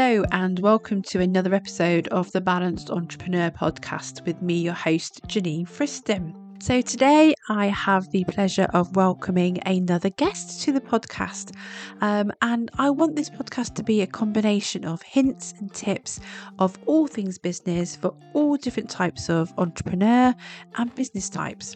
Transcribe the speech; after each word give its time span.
Hello, 0.00 0.22
and 0.30 0.60
welcome 0.60 1.02
to 1.02 1.18
another 1.18 1.52
episode 1.52 2.06
of 2.08 2.30
the 2.30 2.40
Balanced 2.40 2.88
Entrepreneur 2.88 3.50
podcast 3.50 4.24
with 4.24 4.40
me, 4.40 4.54
your 4.54 4.72
host, 4.72 5.20
Janine 5.26 5.68
Friston. 5.68 6.36
So, 6.62 6.80
today 6.80 7.34
I 7.48 7.66
have 7.66 8.08
the 8.12 8.22
pleasure 8.28 8.68
of 8.74 8.94
welcoming 8.94 9.58
another 9.66 10.10
guest 10.10 10.62
to 10.62 10.72
the 10.72 10.80
podcast. 10.80 11.52
Um, 12.00 12.30
and 12.42 12.70
I 12.78 12.90
want 12.90 13.16
this 13.16 13.28
podcast 13.28 13.74
to 13.74 13.82
be 13.82 14.00
a 14.00 14.06
combination 14.06 14.84
of 14.84 15.02
hints 15.02 15.52
and 15.58 15.74
tips 15.74 16.20
of 16.60 16.78
all 16.86 17.08
things 17.08 17.36
business 17.36 17.96
for 17.96 18.14
all 18.34 18.56
different 18.56 18.90
types 18.90 19.28
of 19.28 19.52
entrepreneur 19.58 20.32
and 20.76 20.94
business 20.94 21.28
types. 21.28 21.74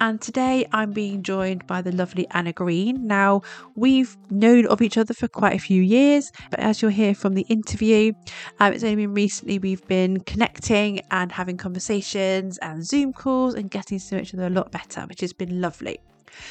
And 0.00 0.20
today 0.20 0.66
I'm 0.72 0.92
being 0.92 1.22
joined 1.22 1.66
by 1.66 1.82
the 1.82 1.92
lovely 1.92 2.26
Anna 2.30 2.52
Green. 2.52 3.06
Now, 3.06 3.42
we've 3.74 4.16
known 4.30 4.66
of 4.66 4.82
each 4.82 4.98
other 4.98 5.14
for 5.14 5.28
quite 5.28 5.54
a 5.54 5.58
few 5.58 5.82
years, 5.82 6.30
but 6.50 6.60
as 6.60 6.80
you'll 6.80 6.90
hear 6.90 7.14
from 7.14 7.34
the 7.34 7.42
interview, 7.42 8.12
um, 8.58 8.72
it's 8.72 8.84
only 8.84 8.96
been 8.96 9.14
recently 9.14 9.58
we've 9.58 9.86
been 9.86 10.20
connecting 10.20 11.00
and 11.10 11.32
having 11.32 11.56
conversations 11.56 12.58
and 12.58 12.84
Zoom 12.84 13.12
calls 13.12 13.54
and 13.54 13.70
getting 13.70 13.98
to 13.98 14.14
know 14.14 14.20
each 14.20 14.34
other 14.34 14.46
a 14.46 14.50
lot 14.50 14.70
better, 14.72 15.02
which 15.02 15.20
has 15.20 15.32
been 15.32 15.60
lovely. 15.60 15.98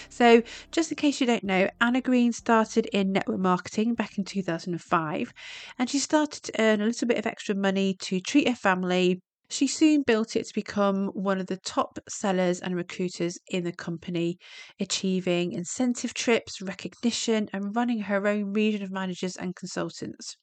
So, 0.09 0.43
just 0.71 0.91
in 0.91 0.95
case 0.97 1.21
you 1.21 1.27
don't 1.27 1.43
know, 1.43 1.69
Anna 1.81 2.01
Green 2.01 2.33
started 2.33 2.85
in 2.87 3.11
network 3.11 3.39
marketing 3.39 3.95
back 3.95 4.17
in 4.17 4.23
2005 4.23 5.33
and 5.77 5.89
she 5.89 5.99
started 5.99 6.43
to 6.43 6.61
earn 6.61 6.81
a 6.81 6.85
little 6.85 7.07
bit 7.07 7.17
of 7.17 7.25
extra 7.25 7.55
money 7.55 7.93
to 7.95 8.19
treat 8.19 8.47
her 8.47 8.55
family 8.55 9.21
she 9.51 9.67
soon 9.67 10.03
built 10.03 10.35
it 10.35 10.45
to 10.45 10.53
become 10.53 11.07
one 11.07 11.39
of 11.39 11.47
the 11.47 11.57
top 11.57 11.97
sellers 12.07 12.59
and 12.59 12.75
recruiters 12.75 13.39
in 13.47 13.63
the 13.63 13.71
company, 13.71 14.37
achieving 14.79 15.51
incentive 15.53 16.13
trips, 16.13 16.61
recognition, 16.61 17.49
and 17.51 17.75
running 17.75 18.01
her 18.01 18.27
own 18.27 18.53
region 18.53 18.83
of 18.83 18.91
managers 18.91 19.35
and 19.35 19.55
consultants. 19.55 20.37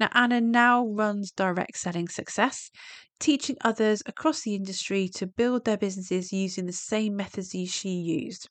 Now, 0.00 0.08
Anna 0.12 0.40
now 0.40 0.84
runs 0.84 1.30
direct 1.30 1.78
selling 1.78 2.08
success, 2.08 2.70
teaching 3.20 3.56
others 3.60 4.02
across 4.06 4.42
the 4.42 4.56
industry 4.56 5.08
to 5.14 5.26
build 5.28 5.64
their 5.64 5.78
businesses 5.78 6.32
using 6.32 6.66
the 6.66 6.72
same 6.72 7.14
methods 7.14 7.54
she 7.70 7.90
used. 7.90 8.48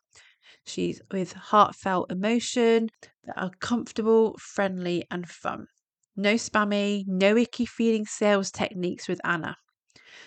She's 0.66 1.02
with 1.12 1.34
heartfelt 1.34 2.12
emotion 2.12 2.90
that 3.26 3.38
are 3.38 3.52
comfortable, 3.60 4.38
friendly, 4.40 5.06
and 5.12 5.28
fun. 5.28 5.68
No 6.16 6.36
spammy, 6.36 7.04
no 7.08 7.36
icky 7.36 7.66
feeling 7.66 8.06
sales 8.06 8.52
techniques 8.52 9.10
with 9.10 9.20
Anna. 9.26 9.58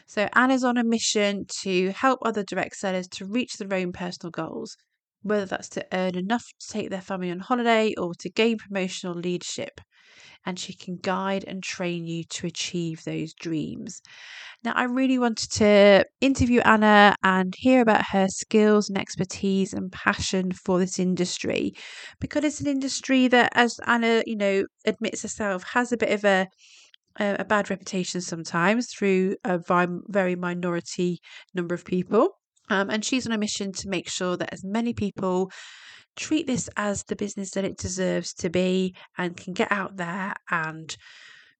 So 0.07 0.29
Anna's 0.35 0.65
on 0.65 0.77
a 0.77 0.85
mission 0.85 1.47
to 1.63 1.91
help 1.93 2.21
other 2.23 2.43
direct 2.43 2.77
sellers 2.77 3.09
to 3.09 3.27
reach 3.27 3.57
their 3.57 3.77
own 3.79 3.93
personal 3.93 4.31
goals, 4.31 4.77
whether 5.23 5.47
that's 5.47 5.69
to 5.71 5.87
earn 5.93 6.17
enough 6.17 6.45
to 6.61 6.69
take 6.69 6.91
their 6.91 7.01
family 7.01 7.31
on 7.31 7.41
holiday 7.41 7.95
or 7.97 8.15
to 8.21 8.31
gain 8.31 8.59
promotional 8.59 9.15
leadership. 9.15 9.81
And 10.47 10.59
she 10.59 10.75
can 10.75 10.99
guide 10.99 11.45
and 11.47 11.63
train 11.63 12.07
you 12.07 12.25
to 12.25 12.47
achieve 12.47 13.05
those 13.05 13.33
dreams. 13.33 14.01
Now, 14.63 14.73
I 14.75 14.85
really 14.85 15.19
wanted 15.19 15.51
to 15.53 16.05
interview 16.21 16.61
Anna 16.61 17.15
and 17.23 17.55
hear 17.57 17.81
about 17.83 18.07
her 18.13 18.29
skills 18.29 18.89
and 18.89 18.99
expertise 18.99 19.73
and 19.73 19.93
passion 19.93 20.53
for 20.53 20.79
this 20.79 20.99
industry 20.99 21.73
because 22.21 22.45
it's 22.45 22.61
an 22.61 22.67
industry 22.67 23.29
that, 23.29 23.53
as 23.55 23.79
Anna, 23.87 24.23
you 24.27 24.37
know, 24.37 24.65
admits 24.87 25.23
herself, 25.23 25.65
has 25.75 25.93
a 25.93 25.97
bit 25.99 26.11
of 26.11 26.25
a 26.25 26.49
a, 27.17 27.45
bad 27.45 27.71
reputation 27.71 28.21
sometimes 28.21 28.89
through 28.93 29.37
a 29.45 29.59
very 30.09 30.37
minority 30.37 31.21
number 31.55 31.75
of 31.75 31.85
people. 31.85 32.39
Um, 32.71 32.91
and 32.91 33.05
she's 33.05 33.27
on 33.27 33.33
a 33.33 33.39
mission 33.39 33.73
to 33.73 33.89
make 33.89 34.09
sure 34.09 34.37
that 34.37 34.53
as 34.53 34.65
many 34.65 34.95
people 34.95 35.51
treat 36.17 36.47
this 36.47 36.69
as 36.77 37.05
the 37.05 37.17
business 37.17 37.51
that 37.51 37.65
it 37.65 37.77
deserves 37.77 38.33
to 38.35 38.49
be 38.49 38.95
and 39.19 39.37
can 39.37 39.53
get 39.53 39.71
out 39.71 39.97
there 39.97 40.35
and 40.51 40.97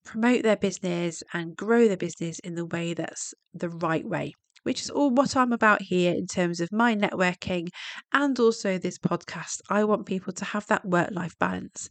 promote 0.05 0.43
their 0.43 0.57
business 0.57 1.23
and 1.33 1.57
grow 1.57 1.89
their 1.89 1.97
business 1.97 2.39
in 2.41 2.55
the 2.55 2.67
way 2.67 2.95
that's 2.95 3.35
the 3.53 3.69
right 3.69 4.07
way 4.07 4.33
which 4.65 4.83
is 4.83 4.91
all 4.91 5.11
what 5.11 5.37
I'm 5.37 5.53
about 5.53 5.83
here 5.83 6.15
in 6.15 6.27
terms 6.27 6.59
of 6.59 6.73
my 6.73 6.97
networking 6.97 7.69
and 8.13 8.39
also 8.41 8.79
this 8.79 8.99
podcast. 8.99 9.61
I 9.69 9.85
want 9.85 10.07
people 10.07 10.33
to 10.33 10.45
have 10.45 10.67
that 10.67 10.87
work 10.87 11.11
life 11.13 11.39
balance. 11.39 11.89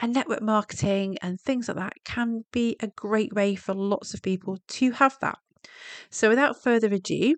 And 0.00 0.14
network 0.14 0.42
marketing 0.42 1.18
and 1.22 1.40
things 1.40 1.66
like 1.66 1.76
that 1.76 1.94
can 2.04 2.44
be 2.52 2.76
a 2.78 2.86
great 2.86 3.32
way 3.32 3.56
for 3.56 3.74
lots 3.74 4.14
of 4.14 4.22
people 4.22 4.58
to 4.68 4.92
have 4.92 5.18
that. 5.20 5.38
So, 6.08 6.28
without 6.28 6.62
further 6.62 6.86
ado, 6.86 7.34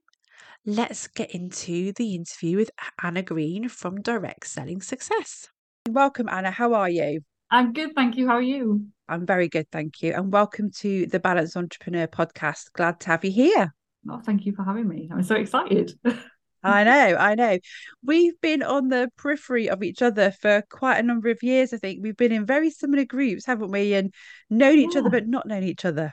let's 0.67 1.09
get 1.09 1.31
into 1.31 1.93
the 1.95 2.15
interview 2.15 2.59
with 2.59 2.71
Anna 3.03 3.23
Green 3.23 3.71
from 3.71 4.03
Direct 4.03 4.47
Selling 4.47 4.83
Success. 4.83 5.49
Welcome, 5.89 6.29
Anna. 6.29 6.51
How 6.51 6.75
are 6.75 6.91
you? 6.91 7.23
I'm 7.51 7.73
good, 7.73 7.95
thank 7.95 8.19
you. 8.19 8.29
How 8.29 8.35
are 8.35 8.43
you? 8.43 8.85
I'm 9.09 9.25
very 9.25 9.49
good, 9.49 9.71
thank 9.73 10.03
you. 10.03 10.13
And 10.13 10.31
welcome 10.31 10.71
to 10.81 11.07
the 11.07 11.19
Balanced 11.19 11.57
Entrepreneur 11.57 12.07
podcast. 12.09 12.73
Glad 12.75 13.01
to 13.01 13.07
have 13.09 13.25
you 13.25 13.31
here. 13.31 13.75
Oh, 14.09 14.21
thank 14.21 14.45
you 14.45 14.53
for 14.53 14.65
having 14.65 14.87
me. 14.87 15.09
I'm 15.11 15.23
so 15.23 15.35
excited. 15.35 15.99
I 16.63 16.85
know, 16.85 17.17
I 17.17 17.35
know. 17.35 17.59
We've 18.05 18.39
been 18.41 18.63
on 18.63 18.89
the 18.89 19.11
periphery 19.17 19.71
of 19.71 19.83
each 19.83 20.03
other 20.03 20.31
for 20.31 20.63
quite 20.71 20.99
a 20.99 21.03
number 21.03 21.31
of 21.31 21.43
years, 21.43 21.73
I 21.73 21.79
think. 21.79 22.01
We've 22.03 22.17
been 22.17 22.33
in 22.33 22.45
very 22.45 22.71
similar 22.71 23.05
groups, 23.05 23.47
haven't 23.47 23.71
we? 23.71 23.95
And 23.95 24.13
known 24.51 24.79
each 24.79 24.95
yeah. 24.95 25.01
other, 25.01 25.11
but 25.11 25.27
not 25.27 25.47
known 25.47 25.65
each 25.65 25.85
other. 25.85 26.13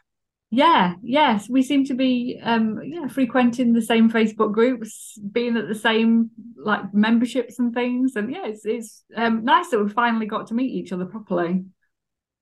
Yeah, 0.50 0.94
yes. 1.04 1.50
We 1.50 1.62
seem 1.62 1.84
to 1.86 1.94
be 1.94 2.40
um 2.42 2.80
yeah, 2.86 3.08
frequenting 3.08 3.74
the 3.74 3.82
same 3.82 4.10
Facebook 4.10 4.54
groups, 4.54 5.20
being 5.32 5.58
at 5.58 5.68
the 5.68 5.76
same 5.76 6.32
like 6.56 6.94
memberships 6.94 7.60
and 7.60 7.74
things. 7.74 8.16
And 8.16 8.32
yeah, 8.32 8.48
it's 8.48 8.66
it's 8.66 9.04
um 9.16 9.44
nice 9.44 9.70
that 9.70 9.80
we've 9.80 9.92
finally 9.92 10.26
got 10.26 10.48
to 10.48 10.54
meet 10.54 10.72
each 10.72 10.94
other 10.94 11.06
properly. 11.06 11.66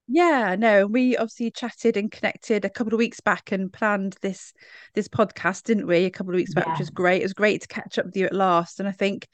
Yeah, 0.07 0.55
no, 0.57 0.85
we 0.85 1.17
obviously 1.17 1.49
chatted 1.49 1.97
and 1.97 2.11
connected 2.11 2.63
a 2.63 2.69
couple 2.69 2.93
of 2.93 2.99
weeks 2.99 3.21
back 3.21 3.51
and 3.51 3.73
planned 3.73 4.16
this 4.21 4.53
this 4.93 5.07
podcast, 5.07 5.63
didn't 5.63 5.88
we? 5.88 6.05
A 6.05 6.11
couple 6.11 6.31
of 6.31 6.38
weeks 6.38 6.53
back, 6.53 6.67
yeah. 6.67 6.73
which 6.73 6.79
was 6.79 6.91
great. 6.91 7.21
It 7.21 7.25
was 7.25 7.33
great 7.33 7.61
to 7.61 7.67
catch 7.67 7.97
up 7.97 8.05
with 8.05 8.15
you 8.15 8.25
at 8.25 8.33
last. 8.33 8.79
And 8.79 8.88
I 8.88 8.91
think 8.91 9.27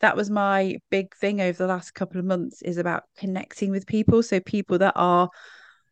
that 0.00 0.16
was 0.16 0.28
my 0.28 0.76
big 0.90 1.16
thing 1.16 1.40
over 1.40 1.56
the 1.56 1.66
last 1.66 1.94
couple 1.94 2.18
of 2.18 2.26
months 2.26 2.60
is 2.60 2.76
about 2.76 3.04
connecting 3.16 3.70
with 3.70 3.86
people. 3.86 4.22
So 4.22 4.38
people 4.38 4.76
that 4.78 4.92
are, 4.96 5.30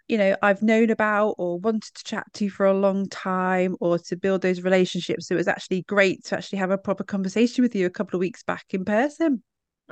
you 0.06 0.18
know, 0.18 0.36
I've 0.42 0.62
known 0.62 0.90
about 0.90 1.36
or 1.38 1.58
wanted 1.58 1.94
to 1.94 2.04
chat 2.04 2.26
to 2.34 2.50
for 2.50 2.66
a 2.66 2.78
long 2.78 3.08
time 3.08 3.74
or 3.80 3.98
to 4.00 4.16
build 4.16 4.42
those 4.42 4.60
relationships. 4.60 5.28
So 5.28 5.34
it 5.34 5.38
was 5.38 5.48
actually 5.48 5.82
great 5.82 6.24
to 6.24 6.36
actually 6.36 6.58
have 6.58 6.70
a 6.70 6.78
proper 6.78 7.04
conversation 7.04 7.62
with 7.62 7.74
you 7.74 7.86
a 7.86 7.90
couple 7.90 8.18
of 8.18 8.20
weeks 8.20 8.42
back 8.42 8.66
in 8.70 8.84
person. 8.84 9.42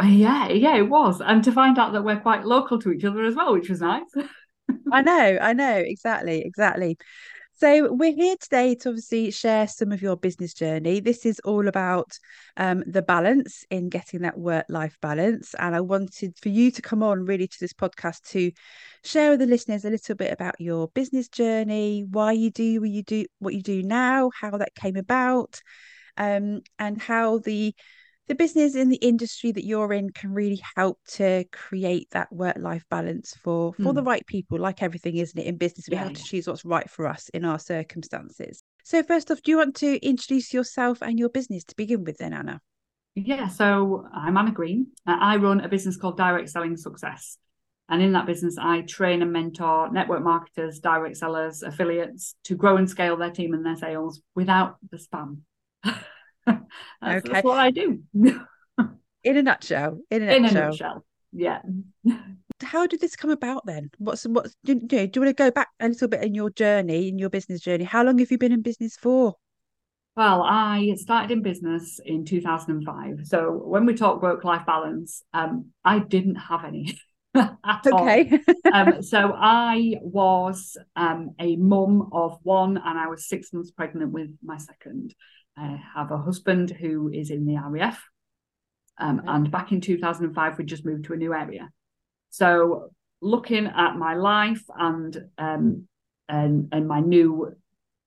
Uh, 0.02 0.06
yeah, 0.06 0.48
yeah, 0.48 0.76
it 0.76 0.88
was. 0.88 1.20
And 1.20 1.44
to 1.44 1.52
find 1.52 1.78
out 1.78 1.92
that 1.92 2.04
we're 2.04 2.20
quite 2.20 2.44
local 2.44 2.80
to 2.80 2.90
each 2.90 3.04
other 3.04 3.24
as 3.24 3.34
well, 3.34 3.52
which 3.52 3.70
was 3.70 3.80
nice. 3.80 4.10
I 4.92 5.02
know, 5.02 5.38
I 5.40 5.52
know, 5.52 5.76
exactly, 5.76 6.42
exactly. 6.42 6.96
So 7.56 7.92
we're 7.92 8.12
here 8.12 8.34
today 8.40 8.74
to 8.74 8.88
obviously 8.88 9.30
share 9.30 9.68
some 9.68 9.92
of 9.92 10.02
your 10.02 10.16
business 10.16 10.52
journey. 10.54 10.98
This 10.98 11.24
is 11.24 11.38
all 11.44 11.68
about 11.68 12.18
um, 12.56 12.82
the 12.84 13.00
balance 13.00 13.64
in 13.70 13.88
getting 13.88 14.22
that 14.22 14.36
work-life 14.36 14.98
balance, 15.00 15.54
and 15.54 15.76
I 15.76 15.80
wanted 15.80 16.36
for 16.42 16.48
you 16.48 16.72
to 16.72 16.82
come 16.82 17.04
on 17.04 17.24
really 17.24 17.46
to 17.46 17.60
this 17.60 17.72
podcast 17.72 18.28
to 18.30 18.50
share 19.04 19.30
with 19.30 19.38
the 19.38 19.46
listeners 19.46 19.84
a 19.84 19.90
little 19.90 20.16
bit 20.16 20.32
about 20.32 20.60
your 20.60 20.88
business 20.88 21.28
journey, 21.28 22.04
why 22.10 22.32
you 22.32 22.50
do 22.50 22.80
what 22.80 22.90
you 22.90 23.04
do, 23.04 23.26
what 23.38 23.54
you 23.54 23.62
do 23.62 23.84
now, 23.84 24.30
how 24.40 24.56
that 24.58 24.74
came 24.74 24.96
about, 24.96 25.60
um, 26.16 26.60
and 26.80 27.00
how 27.00 27.38
the 27.38 27.72
the 28.26 28.34
business 28.34 28.74
in 28.74 28.88
the 28.88 28.96
industry 28.96 29.52
that 29.52 29.64
you're 29.64 29.92
in 29.92 30.10
can 30.10 30.32
really 30.32 30.62
help 30.76 30.98
to 31.06 31.44
create 31.52 32.08
that 32.12 32.32
work 32.32 32.56
life 32.58 32.84
balance 32.90 33.34
for 33.42 33.72
for 33.74 33.82
mm. 33.82 33.94
the 33.94 34.00
hmm. 34.00 34.08
right 34.08 34.26
people 34.26 34.58
like 34.58 34.82
everything 34.82 35.16
isn't 35.16 35.38
it 35.38 35.46
in 35.46 35.56
business 35.56 35.88
we 35.88 35.96
yeah. 35.96 36.04
have 36.04 36.12
to 36.12 36.22
choose 36.22 36.46
what's 36.46 36.64
right 36.64 36.88
for 36.90 37.06
us 37.06 37.28
in 37.30 37.44
our 37.44 37.58
circumstances 37.58 38.62
so 38.84 39.02
first 39.02 39.30
off 39.30 39.42
do 39.42 39.50
you 39.50 39.58
want 39.58 39.76
to 39.76 39.96
introduce 40.06 40.52
yourself 40.52 41.02
and 41.02 41.18
your 41.18 41.28
business 41.28 41.64
to 41.64 41.76
begin 41.76 42.04
with 42.04 42.18
then 42.18 42.32
anna 42.32 42.60
yeah 43.14 43.48
so 43.48 44.06
i'm 44.14 44.36
anna 44.36 44.52
green 44.52 44.86
i 45.06 45.36
run 45.36 45.60
a 45.60 45.68
business 45.68 45.96
called 45.96 46.16
direct 46.16 46.48
selling 46.48 46.76
success 46.76 47.38
and 47.88 48.02
in 48.02 48.12
that 48.12 48.26
business 48.26 48.56
i 48.58 48.80
train 48.82 49.22
and 49.22 49.32
mentor 49.32 49.90
network 49.92 50.22
marketers 50.22 50.78
direct 50.80 51.16
sellers 51.16 51.62
affiliates 51.62 52.34
to 52.42 52.56
grow 52.56 52.76
and 52.76 52.88
scale 52.88 53.16
their 53.16 53.30
team 53.30 53.52
and 53.52 53.64
their 53.64 53.76
sales 53.76 54.22
without 54.34 54.76
the 54.90 54.96
spam 54.96 55.38
that's, 57.00 57.24
okay. 57.24 57.32
that's 57.32 57.44
what 57.44 57.58
I 57.58 57.70
do. 57.70 58.00
in 59.24 59.36
a 59.36 59.42
nutshell. 59.42 60.00
In 60.10 60.22
a 60.22 60.32
in 60.32 60.42
nutshell. 60.42 60.62
a 60.62 60.66
nutshell. 60.66 61.04
Yeah. 61.32 61.60
How 62.62 62.86
did 62.86 63.00
this 63.00 63.16
come 63.16 63.30
about 63.30 63.66
then? 63.66 63.90
What's 63.98 64.24
what's 64.24 64.54
do, 64.64 64.74
you 64.74 64.80
do 64.80 64.96
you 64.96 65.20
want 65.20 65.28
to 65.28 65.32
go 65.32 65.50
back 65.50 65.68
a 65.80 65.88
little 65.88 66.08
bit 66.08 66.22
in 66.22 66.34
your 66.34 66.50
journey, 66.50 67.08
in 67.08 67.18
your 67.18 67.30
business 67.30 67.60
journey? 67.60 67.84
How 67.84 68.04
long 68.04 68.18
have 68.18 68.30
you 68.30 68.38
been 68.38 68.52
in 68.52 68.62
business 68.62 68.96
for? 68.96 69.34
Well, 70.16 70.42
I 70.42 70.94
started 70.96 71.32
in 71.32 71.42
business 71.42 72.00
in 72.04 72.24
2005. 72.24 73.22
So 73.24 73.50
when 73.50 73.84
we 73.84 73.94
talk 73.94 74.22
work 74.22 74.44
life 74.44 74.64
balance, 74.64 75.24
um, 75.32 75.70
I 75.84 75.98
didn't 75.98 76.36
have 76.36 76.64
any. 76.64 76.98
Okay. 77.36 78.38
um, 78.72 79.02
so 79.02 79.34
I 79.36 79.94
was 80.00 80.76
um, 80.96 81.30
a 81.38 81.56
mum 81.56 82.10
of 82.12 82.38
one, 82.42 82.76
and 82.76 82.98
I 82.98 83.08
was 83.08 83.28
six 83.28 83.52
months 83.52 83.70
pregnant 83.70 84.12
with 84.12 84.30
my 84.42 84.58
second. 84.58 85.14
I 85.56 85.80
have 85.94 86.10
a 86.10 86.18
husband 86.18 86.70
who 86.70 87.10
is 87.10 87.30
in 87.30 87.46
the 87.46 87.56
RAF. 87.56 88.02
Um, 88.98 89.20
okay. 89.20 89.28
And 89.28 89.50
back 89.50 89.72
in 89.72 89.80
2005, 89.80 90.58
we 90.58 90.64
just 90.64 90.84
moved 90.84 91.04
to 91.06 91.12
a 91.12 91.16
new 91.16 91.32
area. 91.32 91.70
So 92.30 92.90
looking 93.20 93.66
at 93.66 93.96
my 93.96 94.14
life 94.14 94.62
and 94.76 95.16
um 95.38 95.88
and 96.28 96.68
and 96.72 96.86
my 96.86 97.00
new 97.00 97.54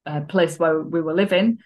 uh, 0.06 0.22
place 0.22 0.58
where 0.60 0.82
we 0.82 1.02
were 1.02 1.14
living, 1.14 1.60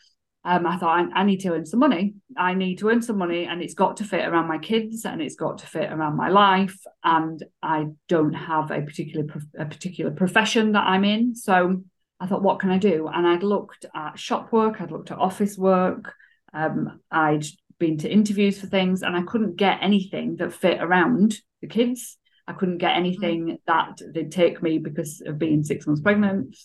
um, 0.44 0.66
I 0.66 0.78
thought 0.78 1.00
I, 1.14 1.22
I, 1.22 1.24
need 1.24 1.42
to 1.42 1.54
earn 1.54 1.68
some 1.68 1.80
money. 1.80 2.16
I 2.36 2.56
need 2.56 2.80
to 2.80 2.90
earn 2.90 3.04
some 3.04 3.18
money, 3.18 3.46
and 3.46 3.62
it's 3.62 3.76
got 3.76 3.98
to 3.98 4.04
fit 4.04 4.28
around 4.28 4.48
my 4.48 4.58
kids, 4.58 5.06
and 5.06 5.22
it's 5.22 5.36
got 5.36 5.60
to 5.60 5.68
fit 5.68 5.92
around 5.92 6.18
my 6.18 6.30
life. 6.30 6.78
And 7.04 7.44
I 7.62 7.88
don't 8.08 8.34
have 8.34 8.72
a 8.72 8.82
particular 8.82 9.28
a 9.58 9.66
particular 9.66 10.10
profession 10.10 10.72
that 10.72 10.86
I'm 10.88 11.06
in, 11.06 11.36
so 11.36 11.84
I 12.20 12.26
thought, 12.26 12.42
what 12.42 12.60
can 12.60 12.72
I 12.72 12.80
do? 12.80 13.08
And 13.08 13.28
I'd 13.28 13.44
looked 13.44 13.86
at 13.96 14.18
shop 14.18 14.52
work, 14.52 14.82
I'd 14.82 14.92
looked 14.92 15.12
at 15.12 15.20
office 15.20 15.58
work, 15.58 16.14
um, 16.54 17.00
I'd 17.12 17.46
been 17.78 17.98
to 18.00 18.10
interviews 18.10 18.60
for 18.60 18.68
things, 18.68 19.04
and 19.04 19.16
I 19.16 19.22
couldn't 19.22 19.58
get 19.58 19.80
anything 19.82 20.38
that 20.38 20.54
fit 20.54 20.82
around 20.82 21.36
the 21.62 21.68
kids. 21.68 22.18
I 22.48 22.54
couldn't 22.54 22.80
get 22.80 22.98
anything 22.98 23.46
mm-hmm. 23.46 23.56
that 23.68 24.02
they'd 24.14 24.32
take 24.32 24.64
me 24.64 24.80
because 24.80 25.22
of 25.26 25.38
being 25.38 25.64
six 25.64 25.86
months 25.86 26.02
pregnant. 26.02 26.58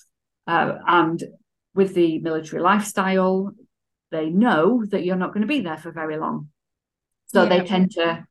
Uh, 0.47 0.79
and 0.87 1.23
with 1.75 1.95
the 1.95 2.19
military 2.21 2.63
lifestyle, 2.63 3.53
they 4.11 4.31
know 4.31 4.85
that 4.87 5.05
you're 5.05 5.17
not 5.17 5.33
going 5.33 5.43
to 5.43 5.47
be 5.47 5.61
there 5.61 5.77
for 5.77 5.91
very 5.91 6.17
long. 6.17 6.49
So 7.29 7.43
yeah. 7.43 7.49
they 7.49 7.65
tend 7.65 7.93
to, 7.93 8.27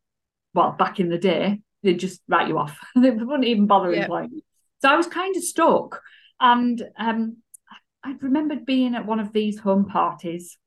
well, 0.54 0.72
back 0.78 1.00
in 1.00 1.10
the 1.10 1.18
day, 1.18 1.62
they 1.84 1.94
just 1.94 2.22
write 2.28 2.48
you 2.48 2.58
off. 2.58 2.78
they 2.96 3.12
wouldn't 3.12 3.46
even 3.46 3.68
bother 3.68 3.94
yeah. 3.94 4.02
employing 4.02 4.32
you. 4.34 4.42
So 4.82 4.90
I 4.90 4.96
was 4.96 5.08
kind 5.08 5.36
of 5.36 5.44
stuck. 5.44 6.02
And 6.40 6.82
um, 6.98 7.38
I 8.04 8.16
remembered 8.22 8.66
being 8.66 8.96
at 8.96 9.06
one 9.06 9.20
of 9.20 9.34
these 9.34 9.60
home 9.60 9.86
parties 9.86 10.58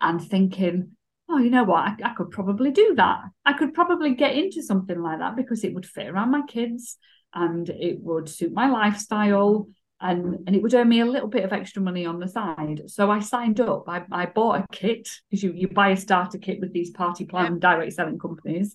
and 0.00 0.20
thinking, 0.22 0.92
oh, 1.28 1.38
you 1.38 1.50
know 1.50 1.64
what? 1.64 1.84
I, 1.84 1.96
I 2.04 2.14
could 2.14 2.30
probably 2.30 2.70
do 2.70 2.94
that. 2.96 3.20
I 3.44 3.52
could 3.52 3.74
probably 3.74 4.14
get 4.14 4.36
into 4.36 4.62
something 4.62 5.00
like 5.00 5.18
that 5.18 5.36
because 5.36 5.64
it 5.64 5.74
would 5.74 5.86
fit 5.86 6.08
around 6.08 6.30
my 6.30 6.42
kids 6.46 6.96
and 7.34 7.68
it 7.68 7.98
would 8.00 8.28
suit 8.28 8.52
my 8.52 8.68
lifestyle 8.68 9.68
and 10.00 10.38
and 10.46 10.54
it 10.54 10.62
would 10.62 10.74
earn 10.74 10.88
me 10.88 11.00
a 11.00 11.06
little 11.06 11.28
bit 11.28 11.44
of 11.44 11.52
extra 11.52 11.82
money 11.82 12.06
on 12.06 12.20
the 12.20 12.28
side. 12.28 12.82
So 12.86 13.10
I 13.10 13.20
signed 13.20 13.60
up. 13.60 13.84
I, 13.88 14.04
I 14.12 14.26
bought 14.26 14.60
a 14.60 14.66
kit 14.70 15.08
because 15.28 15.42
you, 15.42 15.52
you 15.52 15.68
buy 15.68 15.90
a 15.90 15.96
starter 15.96 16.38
kit 16.38 16.60
with 16.60 16.72
these 16.72 16.90
party 16.90 17.24
plan 17.24 17.54
yeah. 17.54 17.72
direct 17.72 17.94
selling 17.94 18.18
companies. 18.18 18.74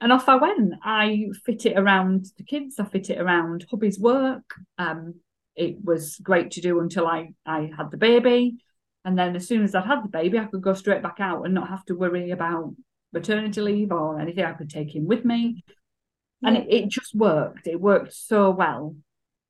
And 0.00 0.12
off 0.12 0.28
I 0.28 0.36
went. 0.36 0.74
I 0.82 1.26
fit 1.46 1.64
it 1.64 1.78
around 1.78 2.26
the 2.36 2.44
kids, 2.44 2.78
I 2.78 2.84
fit 2.84 3.08
it 3.08 3.20
around 3.20 3.66
hubby's 3.70 3.98
work. 3.98 4.42
Um, 4.76 5.14
it 5.54 5.76
was 5.82 6.16
great 6.16 6.50
to 6.52 6.60
do 6.60 6.80
until 6.80 7.06
I, 7.06 7.34
I 7.46 7.70
had 7.76 7.90
the 7.90 7.96
baby. 7.96 8.56
And 9.04 9.18
then 9.18 9.36
as 9.36 9.46
soon 9.46 9.62
as 9.62 9.74
I'd 9.74 9.84
had 9.84 10.04
the 10.04 10.08
baby, 10.08 10.38
I 10.38 10.46
could 10.46 10.62
go 10.62 10.74
straight 10.74 11.02
back 11.02 11.16
out 11.18 11.44
and 11.44 11.54
not 11.54 11.68
have 11.68 11.84
to 11.86 11.94
worry 11.94 12.30
about 12.30 12.74
maternity 13.12 13.60
leave 13.60 13.92
or 13.92 14.18
anything. 14.18 14.44
I 14.44 14.52
could 14.52 14.70
take 14.70 14.94
him 14.94 15.06
with 15.06 15.24
me. 15.24 15.62
And 16.42 16.56
it, 16.56 16.66
it 16.68 16.88
just 16.88 17.14
worked. 17.14 17.66
It 17.66 17.80
worked 17.80 18.12
so 18.12 18.50
well 18.50 18.96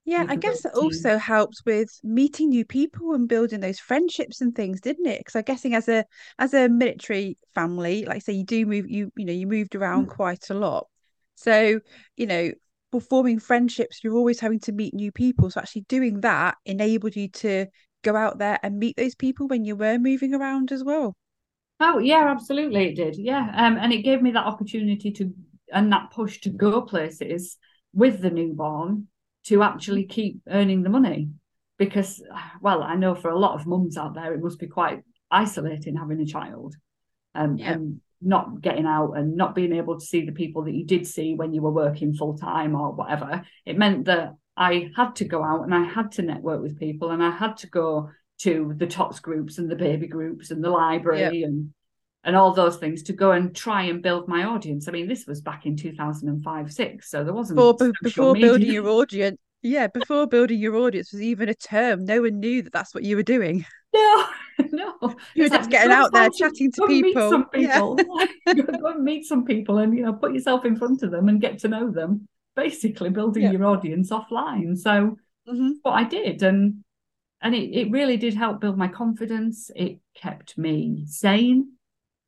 yeah, 0.05 0.27
I 0.29 0.35
guess 0.35 0.65
it 0.65 0.73
also 0.75 1.17
helps 1.17 1.65
with 1.65 1.89
meeting 2.03 2.49
new 2.49 2.65
people 2.65 3.15
and 3.15 3.29
building 3.29 3.61
those 3.61 3.79
friendships 3.79 4.41
and 4.41 4.55
things, 4.55 4.81
didn't 4.81 5.07
it? 5.07 5.21
Because 5.21 5.37
I'm 5.37 5.43
guessing 5.43 5.75
as 5.75 5.89
a 5.89 6.05
as 6.41 6.55
a 6.55 6.69
military 6.69 7.39
family, 7.55 8.05
like 8.05 8.17
I 8.17 8.19
say 8.19 8.33
you 8.33 8.45
do 8.45 8.67
move, 8.67 8.91
you 8.91 9.13
you 9.17 9.25
know, 9.25 9.33
you 9.33 9.47
moved 9.47 9.77
around 9.77 10.07
mm. 10.07 10.11
quite 10.11 10.51
a 10.51 10.55
lot. 10.55 10.89
So, 11.37 11.79
you 12.17 12.27
know, 12.27 12.51
for 12.91 13.01
forming 13.01 13.39
friendships, 13.39 14.03
you're 14.03 14.17
always 14.17 14.41
having 14.41 14.61
to 14.61 14.73
meet 14.73 14.93
new 14.93 15.13
people. 15.13 15.51
So 15.51 15.61
actually 15.61 15.83
doing 15.83 16.21
that 16.23 16.57
enabled 16.67 17.15
you 17.15 17.29
to 17.29 17.67
go 18.03 18.17
out 18.17 18.39
there 18.39 18.59
and 18.65 18.79
meet 18.79 18.97
those 18.97 19.15
people 19.15 19.47
when 19.47 19.65
you 19.65 19.77
were 19.77 19.99
moving 19.99 20.35
around 20.35 20.73
as 20.73 20.83
well. 20.83 21.15
Oh 21.79 21.99
yeah, 21.99 22.29
absolutely 22.29 22.87
it 22.87 22.97
did. 22.97 23.17
Yeah. 23.17 23.53
Um, 23.55 23.77
and 23.77 23.93
it 23.93 24.03
gave 24.03 24.21
me 24.21 24.33
that 24.33 24.47
opportunity 24.47 25.13
to 25.13 25.33
and 25.73 25.93
that 25.93 26.11
push 26.11 26.41
to 26.41 26.51
go 26.51 26.83
places 26.83 27.57
with 27.95 28.21
the 28.21 28.31
newborn 28.31 29.07
to 29.45 29.63
actually 29.63 30.05
keep 30.05 30.41
earning 30.49 30.83
the 30.83 30.89
money 30.89 31.29
because 31.79 32.23
well 32.61 32.83
i 32.83 32.95
know 32.95 33.15
for 33.15 33.31
a 33.31 33.39
lot 33.39 33.59
of 33.59 33.67
mums 33.67 33.97
out 33.97 34.15
there 34.15 34.35
it 34.35 34.43
must 34.43 34.59
be 34.59 34.67
quite 34.67 35.03
isolating 35.31 35.97
having 35.97 36.21
a 36.21 36.27
child 36.27 36.75
um, 37.35 37.57
yeah. 37.57 37.73
and 37.73 38.01
not 38.21 38.61
getting 38.61 38.87
out 38.87 39.13
and 39.15 39.37
not 39.37 39.55
being 39.55 39.73
able 39.73 39.99
to 39.99 40.07
see 40.07 40.25
the 40.25 40.33
people 40.33 40.63
that 40.65 40.75
you 40.75 40.85
did 40.85 41.07
see 41.07 41.35
when 41.35 41.53
you 41.53 41.63
were 41.63 41.73
working 41.73 42.15
full 42.15 42.37
time 42.37 42.77
or 42.77 42.93
whatever 42.93 43.43
it 43.67 43.77
meant 43.77 44.05
that 44.05 44.35
i 44.57 44.91
had 44.97 45.17
to 45.17 45.25
go 45.25 45.43
out 45.43 45.63
and 45.63 45.75
i 45.75 45.83
had 45.83 46.13
to 46.13 46.23
network 46.23 46.63
with 46.63 46.79
people 46.79 47.11
and 47.11 47.23
i 47.23 47.31
had 47.31 47.57
to 47.57 47.67
go 47.69 48.09
to 48.39 48.75
the 48.77 48.87
tots 48.87 49.21
groups 49.21 49.59
and 49.59 49.71
the 49.71 49.77
baby 49.77 50.07
groups 50.07 50.51
and 50.51 50.63
the 50.63 50.71
library 50.71 51.41
yeah. 51.41 51.47
and 51.47 51.73
and 52.25 52.37
all 52.37 52.53
those 52.53 52.77
things 52.77 53.03
to 53.05 53.13
go 53.13 53.33
and 53.33 53.55
try 53.55 53.85
and 53.85 54.03
build 54.03 54.29
my 54.29 54.45
audience. 54.45 54.89
I 54.89 54.93
mean, 54.93 55.09
this 55.09 55.27
was 55.27 55.41
back 55.41 55.67
in 55.67 55.77
2005, 55.77 56.73
six, 56.73 57.11
so 57.11 57.25
there 57.25 57.35
wasn't 57.35 57.57
before, 57.57 57.93
before 58.03 58.35
building 58.35 58.71
your 58.71 58.89
audience. 58.89 59.39
Yeah, 59.63 59.87
before 59.87 60.27
building 60.27 60.59
your 60.59 60.75
audience 60.77 61.13
was 61.13 61.23
even 61.23 61.49
a 61.49 61.55
term. 61.55 62.05
No 62.05 62.23
one 62.23 62.41
knew 62.41 62.63
that 62.63 62.73
that's 62.73 62.95
what 62.95 63.05
you 63.05 63.17
were 63.17 63.23
doing. 63.23 63.65
No, 63.95 64.27
no. 64.73 64.95
You 65.35 65.43
were 65.43 65.49
just 65.51 65.65
like, 65.65 65.71
getting 65.71 65.93
out 65.93 66.15
there 66.15 66.31
chatting 66.31 66.73
to 66.73 66.87
people. 66.87 67.29
some 67.29 67.47
people. 67.51 67.99
Yeah. 68.47 68.55
go 68.55 68.87
and 68.87 69.05
meet 69.05 69.27
some 69.27 69.45
people 69.45 69.77
and 69.77 69.95
you 69.95 70.03
know 70.03 70.15
put 70.15 70.33
yourself 70.33 70.65
in 70.65 70.77
front 70.77 71.03
of 71.03 71.11
them 71.11 71.29
and 71.29 71.43
get 71.43 71.59
to 71.59 71.69
know 71.69 71.91
them. 71.91 72.27
Basically, 72.57 73.11
building 73.11 73.43
yeah. 73.43 73.51
your 73.51 73.67
audience 73.67 74.09
offline. 74.09 74.79
So 74.79 75.19
mm-hmm. 75.47 75.73
what 75.83 75.93
I 75.93 76.05
did, 76.05 76.43
and 76.43 76.85
and 77.43 77.55
it, 77.55 77.77
it 77.77 77.91
really 77.91 78.17
did 78.17 78.33
help 78.33 78.63
build 78.63 78.79
my 78.79 78.89
confidence. 78.89 79.71
It 79.77 79.99
kept 80.15 80.57
me 80.57 81.05
sane 81.07 81.73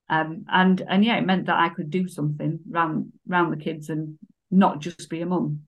um, 0.08 0.44
and 0.48 0.82
and 0.88 1.04
yeah, 1.04 1.16
it 1.16 1.26
meant 1.26 1.46
that 1.46 1.58
I 1.58 1.70
could 1.70 1.90
do 1.90 2.08
something 2.08 2.60
around 2.72 3.12
around 3.30 3.50
the 3.50 3.56
kids 3.64 3.88
and 3.88 4.18
not 4.50 4.80
just 4.80 5.08
be 5.08 5.20
a 5.22 5.26
mum. 5.26 5.60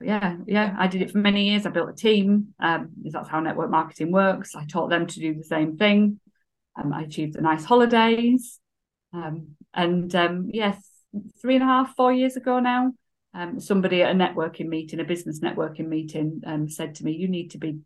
yeah, 0.00 0.36
yeah, 0.46 0.74
I 0.78 0.86
did 0.86 1.02
it 1.02 1.10
for 1.10 1.18
many 1.18 1.48
years. 1.48 1.66
I 1.66 1.70
built 1.70 1.88
a 1.88 1.94
team. 1.94 2.54
Um, 2.60 2.90
that's 3.04 3.28
how 3.28 3.40
network 3.40 3.70
marketing 3.70 4.12
works. 4.12 4.54
I 4.54 4.64
taught 4.66 4.90
them 4.90 5.06
to 5.06 5.20
do 5.20 5.34
the 5.34 5.44
same 5.44 5.76
thing. 5.76 6.20
Um, 6.76 6.92
I 6.92 7.02
achieved 7.02 7.34
the 7.34 7.40
nice 7.40 7.64
holidays. 7.64 8.60
Um, 9.12 9.56
and 9.72 10.14
um, 10.14 10.50
yes, 10.52 10.76
three 11.40 11.54
and 11.54 11.62
a 11.62 11.66
half, 11.66 11.94
four 11.96 12.12
years 12.12 12.36
ago 12.36 12.58
now, 12.60 12.92
um, 13.32 13.60
somebody 13.60 14.02
at 14.02 14.10
a 14.10 14.14
networking 14.14 14.66
meeting, 14.66 15.00
a 15.00 15.04
business 15.04 15.40
networking 15.40 15.88
meeting, 15.88 16.42
um, 16.46 16.68
said 16.68 16.96
to 16.96 17.04
me, 17.04 17.12
"You 17.12 17.28
need 17.28 17.52
to 17.52 17.58
be 17.58 17.78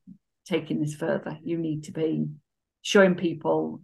taking 0.47 0.81
this 0.81 0.95
further. 0.95 1.39
You 1.45 1.59
need 1.59 1.85
to 1.85 1.93
be 1.93 2.27
showing 2.83 3.15
people 3.15 3.83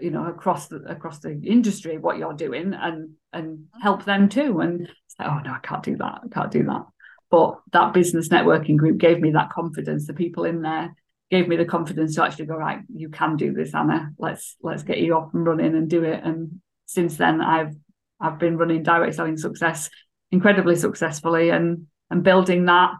you 0.00 0.10
know 0.10 0.26
across 0.26 0.68
the 0.68 0.76
across 0.86 1.18
the 1.18 1.32
industry 1.44 1.98
what 1.98 2.18
you're 2.18 2.34
doing 2.34 2.74
and 2.74 3.10
and 3.32 3.66
help 3.80 4.04
them 4.04 4.28
too. 4.28 4.60
And 4.60 4.88
say 5.08 5.24
oh 5.24 5.40
no 5.44 5.52
i 5.52 5.58
can't 5.62 5.82
do 5.82 5.96
that. 5.96 6.20
I 6.24 6.28
can't 6.28 6.50
do 6.50 6.64
that. 6.64 6.86
But 7.30 7.60
that 7.72 7.92
business 7.92 8.28
networking 8.28 8.76
group 8.76 8.98
gave 8.98 9.20
me 9.20 9.32
that 9.32 9.50
confidence. 9.50 10.06
The 10.06 10.14
people 10.14 10.44
in 10.44 10.62
there 10.62 10.94
gave 11.30 11.48
me 11.48 11.56
the 11.56 11.64
confidence 11.64 12.14
to 12.14 12.24
actually 12.24 12.46
go 12.46 12.56
right 12.56 12.80
you 12.94 13.08
can 13.08 13.36
do 13.36 13.52
this 13.52 13.74
anna. 13.74 14.12
Let's 14.18 14.56
let's 14.62 14.82
get 14.82 14.98
you 14.98 15.16
up 15.16 15.34
and 15.34 15.46
running 15.46 15.74
and 15.74 15.88
do 15.88 16.04
it. 16.04 16.22
And 16.22 16.60
since 16.86 17.16
then 17.16 17.40
i've 17.40 17.74
i've 18.20 18.38
been 18.38 18.56
running 18.56 18.82
direct 18.82 19.14
selling 19.14 19.36
success 19.36 19.90
incredibly 20.30 20.76
successfully 20.76 21.50
and 21.50 21.86
and 22.10 22.22
building 22.22 22.66
that. 22.66 22.92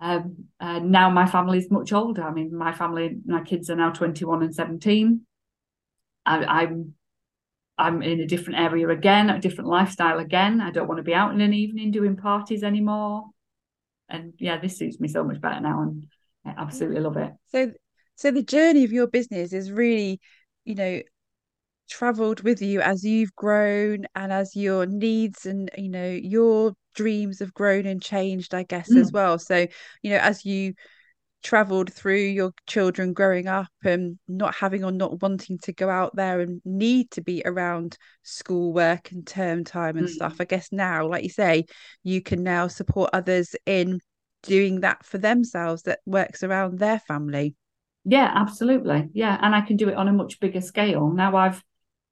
Um, 0.00 0.48
uh, 0.60 0.80
now 0.80 1.08
my 1.08 1.26
family 1.26 1.58
is 1.58 1.70
much 1.70 1.92
older. 1.92 2.22
I 2.22 2.32
mean 2.32 2.56
my 2.56 2.72
family 2.72 3.18
my 3.26 3.42
kids 3.42 3.68
are 3.68 3.76
now 3.76 3.90
21 3.90 4.42
and 4.42 4.54
17 4.54 5.20
I, 6.26 6.44
I'm 6.44 6.94
I'm 7.76 8.02
in 8.02 8.20
a 8.20 8.26
different 8.26 8.60
area 8.60 8.88
again, 8.88 9.30
a 9.30 9.40
different 9.40 9.68
lifestyle 9.68 10.18
again. 10.18 10.60
I 10.60 10.70
don't 10.70 10.86
want 10.86 10.98
to 10.98 11.02
be 11.02 11.14
out 11.14 11.32
in 11.34 11.40
an 11.40 11.52
evening 11.52 11.90
doing 11.90 12.16
parties 12.16 12.62
anymore. 12.62 13.24
And 14.08 14.34
yeah, 14.38 14.60
this 14.60 14.78
suits 14.78 15.00
me 15.00 15.08
so 15.08 15.24
much 15.24 15.40
better 15.40 15.60
now, 15.60 15.82
and 15.82 16.06
I 16.44 16.54
absolutely 16.56 17.00
love 17.00 17.16
it. 17.16 17.32
So, 17.48 17.72
so 18.16 18.30
the 18.30 18.42
journey 18.42 18.84
of 18.84 18.92
your 18.92 19.06
business 19.06 19.52
is 19.52 19.72
really, 19.72 20.20
you 20.64 20.74
know, 20.74 21.02
traveled 21.88 22.42
with 22.42 22.62
you 22.62 22.80
as 22.80 23.04
you've 23.04 23.34
grown 23.34 24.06
and 24.14 24.32
as 24.32 24.56
your 24.56 24.86
needs 24.86 25.44
and 25.44 25.70
you 25.76 25.90
know 25.90 26.08
your 26.08 26.72
dreams 26.94 27.40
have 27.40 27.52
grown 27.54 27.86
and 27.86 28.00
changed, 28.00 28.54
I 28.54 28.62
guess 28.62 28.90
mm. 28.90 29.00
as 29.00 29.10
well. 29.12 29.38
So, 29.38 29.66
you 30.02 30.10
know, 30.10 30.18
as 30.18 30.44
you 30.44 30.74
traveled 31.44 31.92
through 31.92 32.16
your 32.16 32.52
children 32.66 33.12
growing 33.12 33.46
up 33.46 33.68
and 33.84 34.18
not 34.26 34.54
having 34.54 34.82
or 34.82 34.90
not 34.90 35.22
wanting 35.22 35.58
to 35.58 35.72
go 35.72 35.88
out 35.88 36.16
there 36.16 36.40
and 36.40 36.60
need 36.64 37.08
to 37.12 37.20
be 37.20 37.42
around 37.44 37.96
schoolwork 38.24 39.12
and 39.12 39.26
term 39.26 39.62
time 39.62 39.96
and 39.96 40.08
mm. 40.08 40.10
stuff 40.10 40.36
i 40.40 40.44
guess 40.44 40.72
now 40.72 41.06
like 41.06 41.22
you 41.22 41.28
say 41.28 41.64
you 42.02 42.22
can 42.22 42.42
now 42.42 42.66
support 42.66 43.10
others 43.12 43.54
in 43.66 44.00
doing 44.44 44.80
that 44.80 45.04
for 45.04 45.18
themselves 45.18 45.82
that 45.82 46.00
works 46.06 46.42
around 46.42 46.78
their 46.78 46.98
family. 47.00 47.54
Yeah 48.04 48.30
absolutely. 48.34 49.08
Yeah 49.12 49.38
and 49.40 49.54
i 49.54 49.60
can 49.60 49.76
do 49.76 49.88
it 49.88 49.96
on 49.96 50.08
a 50.08 50.12
much 50.12 50.40
bigger 50.40 50.60
scale. 50.60 51.10
Now 51.10 51.36
i've 51.36 51.62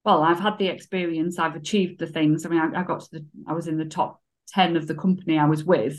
well 0.03 0.23
i've 0.23 0.39
had 0.39 0.57
the 0.57 0.67
experience 0.67 1.39
i've 1.39 1.55
achieved 1.55 1.99
the 1.99 2.07
things. 2.07 2.45
I 2.45 2.49
mean 2.49 2.59
i, 2.59 2.81
I 2.81 2.83
got 2.83 3.01
to 3.01 3.09
the 3.11 3.25
i 3.47 3.53
was 3.53 3.67
in 3.67 3.77
the 3.77 3.85
top 3.85 4.21
10 4.49 4.75
of 4.75 4.87
the 4.87 4.95
company 4.95 5.39
i 5.39 5.45
was 5.45 5.63
with 5.63 5.97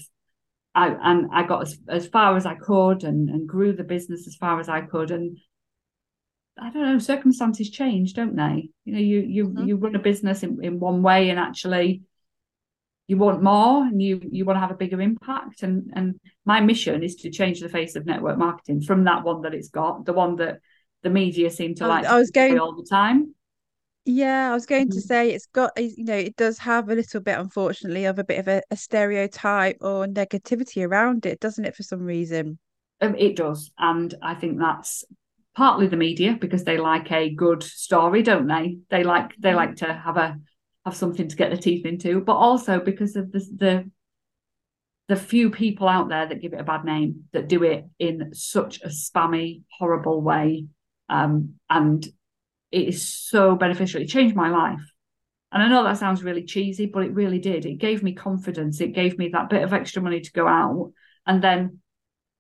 I 0.75 0.89
and 0.89 1.29
I 1.33 1.47
got 1.47 1.63
as, 1.63 1.79
as 1.89 2.07
far 2.07 2.37
as 2.37 2.47
I 2.47 2.55
could 2.55 3.05
and, 3.05 3.29
and 3.29 3.49
grew 3.49 3.73
the 3.73 3.85
business 3.85 4.27
as 4.27 4.35
far 4.35 4.59
as 4.61 4.69
I 4.69 4.81
could. 4.83 5.11
And 5.11 5.39
I 6.59 6.71
don't 6.71 6.83
know, 6.83 6.99
circumstances 6.99 7.71
change, 7.71 8.15
don't 8.15 8.37
they? 8.37 8.71
You 8.85 8.93
know, 8.93 9.01
you 9.01 9.21
you 9.21 9.49
mm-hmm. 9.49 9.67
you 9.67 9.77
run 9.77 9.95
a 9.95 10.01
business 10.01 10.43
in, 10.43 10.63
in 10.63 10.81
one 10.81 11.03
way 11.03 11.31
and 11.31 11.39
actually 11.39 12.03
you 13.07 13.17
want 13.17 13.43
more 13.43 13.85
and 13.85 14.01
you 14.01 14.21
you 14.31 14.45
want 14.45 14.57
to 14.57 14.61
have 14.61 14.71
a 14.71 14.77
bigger 14.77 15.01
impact 15.01 15.63
and 15.63 15.91
and 15.95 16.19
my 16.45 16.61
mission 16.61 17.03
is 17.03 17.17
to 17.17 17.31
change 17.31 17.61
the 17.61 17.69
face 17.69 17.97
of 17.97 18.07
network 18.07 18.39
marketing 18.39 18.81
from 18.81 19.05
that 19.05 19.25
one 19.25 19.43
that 19.43 19.55
it's 19.55 19.69
got 19.69 20.07
the 20.07 20.13
one 20.13 20.37
that 20.37 20.61
the 21.03 21.11
media 21.11 21.51
seem 21.51 21.75
to 21.75 21.87
like 21.87 22.07
I 22.07 22.19
was 22.19 22.31
going 22.31 22.59
all 22.59 22.75
the 22.75 22.87
time 22.89 23.35
yeah 24.05 24.51
I 24.51 24.55
was 24.55 24.67
going 24.67 24.91
to 24.91 25.01
say 25.01 25.31
it's 25.31 25.47
got 25.47 25.73
you 25.77 26.05
know 26.05 26.17
it 26.17 26.37
does 26.37 26.59
have 26.59 26.89
a 26.89 26.95
little 26.95 27.21
bit 27.21 27.39
unfortunately 27.39 28.05
of 28.05 28.19
a 28.19 28.25
bit 28.25 28.39
of 28.39 28.49
a, 28.49 28.63
a 28.71 28.77
stereotype 28.77 29.79
or 29.81 30.07
negativity 30.07 30.87
around 30.87 31.27
it 31.27 31.41
doesn't 31.41 31.65
it 31.65 31.75
for 31.75 31.83
some 31.83 32.03
reason 32.03 32.59
um, 33.01 33.15
it 33.17 33.37
does 33.37 33.71
and 33.79 34.15
I 34.23 34.35
think 34.35 34.59
that's 34.59 35.05
partly 35.57 35.87
the 35.87 35.97
media 35.97 36.37
because 36.41 36.65
they 36.65 36.79
like 36.79 37.11
a 37.13 37.31
good 37.31 37.63
story 37.63 38.23
don't 38.23 38.47
they 38.47 38.79
they 38.91 39.05
like 39.05 39.35
they 39.39 39.51
mm-hmm. 39.51 39.57
like 39.57 39.77
to 39.77 39.93
have 39.93 40.17
a 40.17 40.39
have 40.85 40.97
something 40.97 41.29
to 41.29 41.37
get 41.37 41.51
their 41.51 41.59
teeth 41.59 41.87
into, 41.87 42.21
but 42.21 42.35
also 42.35 42.81
because 42.81 43.17
of 43.17 43.33
the 43.33 43.39
the 43.57 43.91
the 45.07 45.17
few 45.17 45.51
people 45.51 45.87
out 45.87 46.09
there 46.09 46.27
that 46.27 46.41
give 46.41 46.55
it 46.55 46.61
a 46.61 46.65
bad 46.65 46.85
name 46.85 47.25
that 47.33 47.47
do 47.47 47.63
it 47.63 47.85
in 47.99 48.33
such 48.33 48.81
a 48.83 48.89
spammy, 48.89 49.63
horrible 49.79 50.23
way. 50.23 50.65
Um, 51.11 51.57
and 51.69 52.07
it 52.75 52.89
is 52.89 53.09
so 53.09 53.55
beneficial. 53.55 54.03
It 54.03 54.09
changed 54.09 54.35
my 54.35 54.51
life. 54.51 54.81
And 55.53 55.63
I 55.63 55.69
know 55.69 55.85
that 55.85 55.99
sounds 55.99 56.25
really 56.25 56.45
cheesy, 56.45 56.87
but 56.87 57.05
it 57.05 57.15
really 57.15 57.39
did. 57.39 57.65
It 57.65 57.79
gave 57.79 58.03
me 58.03 58.13
confidence. 58.13 58.81
It 58.81 58.93
gave 58.93 59.17
me 59.17 59.29
that 59.29 59.49
bit 59.49 59.63
of 59.63 59.73
extra 59.73 60.03
money 60.03 60.21
to 60.21 60.33
go 60.33 60.49
out. 60.49 60.93
And 61.27 61.43
then 61.43 61.79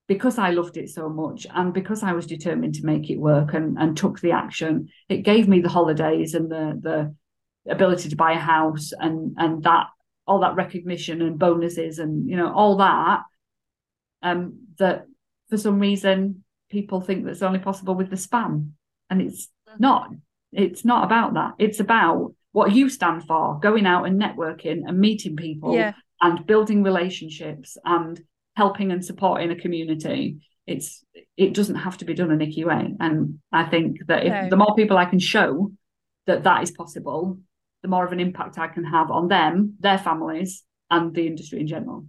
because 0.08 0.36
I 0.36 0.50
loved 0.50 0.76
it 0.76 0.90
so 0.90 1.08
much 1.08 1.46
and 1.54 1.72
because 1.72 2.02
I 2.02 2.12
was 2.12 2.26
determined 2.26 2.74
to 2.74 2.84
make 2.84 3.08
it 3.08 3.18
work 3.18 3.54
and, 3.54 3.78
and 3.78 3.96
took 3.96 4.20
the 4.20 4.32
action, 4.32 4.88
it 5.08 5.18
gave 5.18 5.48
me 5.48 5.60
the 5.60 5.68
holidays 5.68 6.34
and 6.34 6.50
the 6.50 6.78
the 6.82 7.72
ability 7.72 8.10
to 8.10 8.16
buy 8.16 8.32
a 8.32 8.38
house 8.38 8.90
and 8.98 9.34
and 9.38 9.62
that 9.62 9.86
all 10.26 10.40
that 10.40 10.56
recognition 10.56 11.22
and 11.22 11.38
bonuses 11.38 11.98
and 11.98 12.28
you 12.28 12.36
know 12.36 12.52
all 12.52 12.76
that 12.76 13.22
um 14.22 14.58
that 14.78 15.06
for 15.48 15.56
some 15.56 15.80
reason 15.80 16.44
people 16.68 17.00
think 17.00 17.24
that's 17.24 17.40
only 17.40 17.58
possible 17.58 17.94
with 17.94 18.10
the 18.10 18.16
spam 18.16 18.72
and 19.08 19.22
it's. 19.22 19.48
Not 19.78 20.10
it's 20.52 20.84
not 20.84 21.04
about 21.04 21.34
that 21.34 21.52
it's 21.58 21.80
about 21.80 22.34
what 22.52 22.72
you 22.72 22.88
stand 22.88 23.24
for 23.24 23.58
going 23.60 23.86
out 23.86 24.04
and 24.04 24.20
networking 24.20 24.82
and 24.86 24.98
meeting 24.98 25.36
people 25.36 25.74
yeah. 25.74 25.92
and 26.20 26.46
building 26.46 26.82
relationships 26.82 27.76
and 27.84 28.20
helping 28.56 28.92
and 28.92 29.04
supporting 29.04 29.50
a 29.50 29.56
community 29.56 30.38
it's 30.66 31.04
it 31.36 31.52
doesn't 31.52 31.74
have 31.74 31.98
to 31.98 32.04
be 32.04 32.14
done 32.14 32.30
in 32.30 32.40
a 32.40 32.64
way. 32.64 32.94
and 33.00 33.38
I 33.52 33.64
think 33.64 34.06
that 34.06 34.24
if 34.24 34.32
no. 34.32 34.48
the 34.50 34.56
more 34.56 34.74
people 34.74 34.96
I 34.96 35.04
can 35.04 35.18
show 35.18 35.72
that 36.26 36.44
that 36.44 36.62
is 36.62 36.70
possible 36.70 37.38
the 37.84 37.88
more 37.88 38.04
of 38.04 38.12
an 38.12 38.18
impact 38.18 38.58
I 38.58 38.66
can 38.66 38.82
have 38.82 39.10
on 39.10 39.28
them, 39.28 39.74
their 39.78 39.98
families, 39.98 40.64
and 40.90 41.14
the 41.14 41.26
industry 41.26 41.60
in 41.60 41.66
general. 41.66 42.06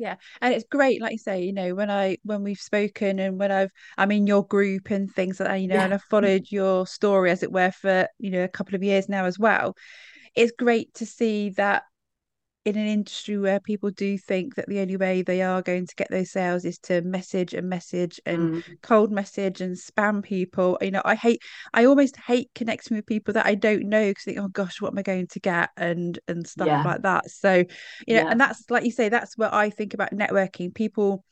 Yeah, 0.00 0.16
and 0.40 0.54
it's 0.54 0.64
great, 0.64 1.02
like 1.02 1.12
you 1.12 1.18
say, 1.18 1.42
you 1.42 1.52
know, 1.52 1.74
when 1.74 1.90
I 1.90 2.16
when 2.22 2.42
we've 2.42 2.58
spoken 2.58 3.18
and 3.18 3.38
when 3.38 3.52
I've 3.52 3.70
I'm 3.98 4.10
in 4.10 4.26
your 4.26 4.46
group 4.46 4.90
and 4.90 5.12
things 5.12 5.38
like 5.38 5.50
that, 5.50 5.56
you 5.56 5.68
know, 5.68 5.74
yeah. 5.74 5.84
and 5.84 5.92
I've 5.92 6.02
followed 6.04 6.46
your 6.48 6.86
story 6.86 7.30
as 7.30 7.42
it 7.42 7.52
were 7.52 7.70
for 7.70 8.08
you 8.18 8.30
know 8.30 8.42
a 8.42 8.48
couple 8.48 8.74
of 8.74 8.82
years 8.82 9.10
now 9.10 9.26
as 9.26 9.38
well. 9.38 9.76
It's 10.34 10.52
great 10.58 10.94
to 10.94 11.04
see 11.04 11.50
that 11.50 11.82
in 12.66 12.76
an 12.76 12.86
industry 12.86 13.38
where 13.38 13.58
people 13.58 13.90
do 13.90 14.18
think 14.18 14.54
that 14.54 14.68
the 14.68 14.80
only 14.80 14.96
way 14.96 15.22
they 15.22 15.40
are 15.40 15.62
going 15.62 15.86
to 15.86 15.94
get 15.94 16.10
those 16.10 16.30
sales 16.30 16.66
is 16.66 16.78
to 16.78 17.00
message 17.02 17.54
and 17.54 17.68
message 17.68 18.20
and 18.26 18.56
mm. 18.56 18.82
cold 18.82 19.10
message 19.10 19.62
and 19.62 19.76
spam 19.76 20.22
people 20.22 20.76
you 20.82 20.90
know 20.90 21.00
i 21.06 21.14
hate 21.14 21.42
i 21.72 21.86
almost 21.86 22.16
hate 22.16 22.50
connecting 22.54 22.96
with 22.96 23.06
people 23.06 23.32
that 23.32 23.46
i 23.46 23.54
don't 23.54 23.84
know 23.84 24.10
because 24.10 24.24
think 24.24 24.38
oh 24.38 24.48
gosh 24.48 24.80
what 24.80 24.92
am 24.92 24.98
i 24.98 25.02
going 25.02 25.26
to 25.26 25.40
get 25.40 25.70
and 25.78 26.18
and 26.28 26.46
stuff 26.46 26.66
yeah. 26.66 26.82
like 26.82 27.00
that 27.00 27.30
so 27.30 27.64
you 28.06 28.14
know 28.14 28.22
yeah. 28.22 28.30
and 28.30 28.38
that's 28.38 28.68
like 28.68 28.84
you 28.84 28.92
say 28.92 29.08
that's 29.08 29.38
what 29.38 29.54
i 29.54 29.70
think 29.70 29.94
about 29.94 30.12
networking 30.12 30.74
people 30.74 31.24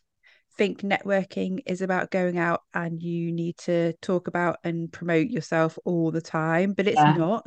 think 0.56 0.80
networking 0.80 1.60
is 1.66 1.82
about 1.82 2.10
going 2.10 2.36
out 2.36 2.62
and 2.74 3.00
you 3.00 3.30
need 3.30 3.56
to 3.58 3.92
talk 4.02 4.26
about 4.26 4.56
and 4.64 4.90
promote 4.90 5.28
yourself 5.28 5.78
all 5.84 6.10
the 6.10 6.20
time 6.20 6.72
but 6.72 6.88
it's 6.88 6.96
yeah. 6.96 7.12
not 7.12 7.46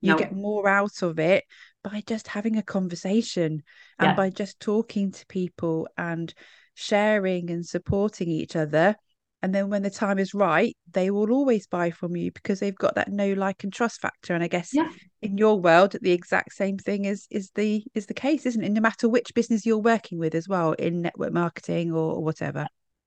you 0.00 0.12
no. 0.12 0.18
get 0.18 0.32
more 0.32 0.68
out 0.68 1.02
of 1.02 1.18
it 1.18 1.44
by 1.82 2.02
just 2.06 2.28
having 2.28 2.56
a 2.56 2.62
conversation 2.62 3.62
and 3.98 4.08
yeah. 4.10 4.14
by 4.14 4.30
just 4.30 4.60
talking 4.60 5.12
to 5.12 5.26
people 5.26 5.88
and 5.96 6.32
sharing 6.74 7.50
and 7.50 7.66
supporting 7.66 8.28
each 8.28 8.56
other. 8.56 8.94
And 9.44 9.52
then 9.52 9.70
when 9.70 9.82
the 9.82 9.90
time 9.90 10.20
is 10.20 10.34
right 10.34 10.76
they 10.92 11.10
will 11.10 11.32
always 11.32 11.66
buy 11.66 11.90
from 11.90 12.14
you 12.14 12.30
because 12.30 12.60
they've 12.60 12.76
got 12.76 12.94
that 12.94 13.10
no 13.10 13.32
like 13.32 13.64
and 13.64 13.72
trust 13.72 14.00
factor. 14.00 14.34
And 14.34 14.44
i 14.44 14.48
guess 14.48 14.70
yeah. 14.72 14.88
in 15.20 15.36
your 15.36 15.60
world 15.60 15.96
the 16.00 16.12
exact 16.12 16.52
same 16.52 16.78
thing 16.78 17.04
is 17.06 17.26
is 17.30 17.50
the 17.56 17.84
is 17.94 18.06
the 18.06 18.14
case 18.14 18.46
isn't 18.46 18.62
it? 18.62 18.70
No 18.70 18.80
matter 18.80 19.08
which 19.08 19.34
business 19.34 19.66
you're 19.66 19.78
working 19.78 20.18
with 20.18 20.34
as 20.34 20.48
well 20.48 20.72
in 20.72 21.02
network 21.02 21.32
marketing 21.32 21.92
or, 21.92 22.14
or 22.14 22.22
whatever. 22.22 22.66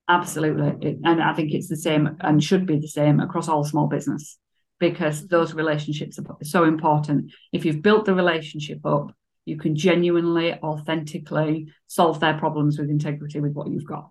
Absolutely. 0.10 0.98
And 1.03 1.24
i 1.24 1.34
think 1.34 1.53
it's 1.53 1.70
the 1.70 1.77
same 1.77 2.17
and 2.20 2.44
should 2.44 2.65
be 2.65 2.79
the 2.79 2.88
same 2.88 3.22
across 3.22 3.48
all 3.48 3.63
small 3.63 3.88
business 3.88 4.38
because 4.79 5.20
mm-hmm. 5.20 5.27
those 5.27 5.53
relationships 5.53 6.20
are 6.20 6.25
so 6.44 6.63
important. 6.63 7.32
If 7.51 7.65
you've 7.65 7.82
built 7.82 8.05
the 8.05 8.13
relationship 8.13 8.86
up, 8.86 9.15
you 9.46 9.58
can 9.58 9.75
genuinely, 9.75 10.53
authentically 10.53 11.67
solve 11.88 12.20
their 12.20 12.38
problems 12.38 12.79
with 12.79 12.89
integrity 12.89 13.39
with 13.39 13.53
what 13.53 13.70
you've 13.70 13.86
got. 13.86 14.10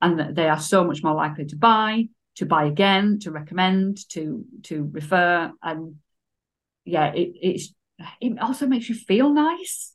And 0.00 0.34
they 0.34 0.48
are 0.48 0.58
so 0.58 0.84
much 0.84 1.02
more 1.02 1.14
likely 1.14 1.44
to 1.46 1.56
buy, 1.56 2.08
to 2.36 2.46
buy 2.46 2.64
again, 2.64 3.18
to 3.20 3.30
recommend, 3.30 4.08
to 4.10 4.44
to 4.64 4.88
refer. 4.90 5.52
And 5.62 5.96
yeah, 6.84 7.12
it 7.12 7.32
it's 7.40 7.74
it 8.20 8.40
also 8.40 8.66
makes 8.66 8.88
you 8.88 8.94
feel 8.96 9.30
nice. 9.30 9.94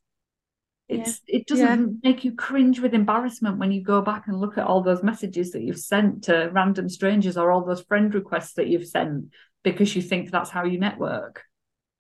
It's 0.87 1.21
yeah. 1.27 1.39
it 1.39 1.47
doesn't 1.47 1.99
yeah. 2.01 2.09
make 2.09 2.23
you 2.23 2.33
cringe 2.33 2.79
with 2.79 2.93
embarrassment 2.93 3.57
when 3.57 3.73
you 3.73 3.83
go 3.83 4.01
back 4.01 4.27
and 4.27 4.39
look 4.39 4.57
at 4.57 4.65
all 4.65 4.81
those 4.81 5.03
messages 5.03 5.51
that 5.51 5.61
you've 5.61 5.79
sent 5.79 6.25
to 6.25 6.49
random 6.53 6.87
strangers 6.87 7.35
or 7.35 7.51
all 7.51 7.65
those 7.65 7.81
friend 7.81 8.13
requests 8.13 8.53
that 8.53 8.67
you've 8.67 8.87
sent 8.87 9.25
because 9.71 9.95
you 9.95 10.01
think 10.01 10.31
that's 10.31 10.50
how 10.50 10.63
you 10.63 10.79
network. 10.79 11.43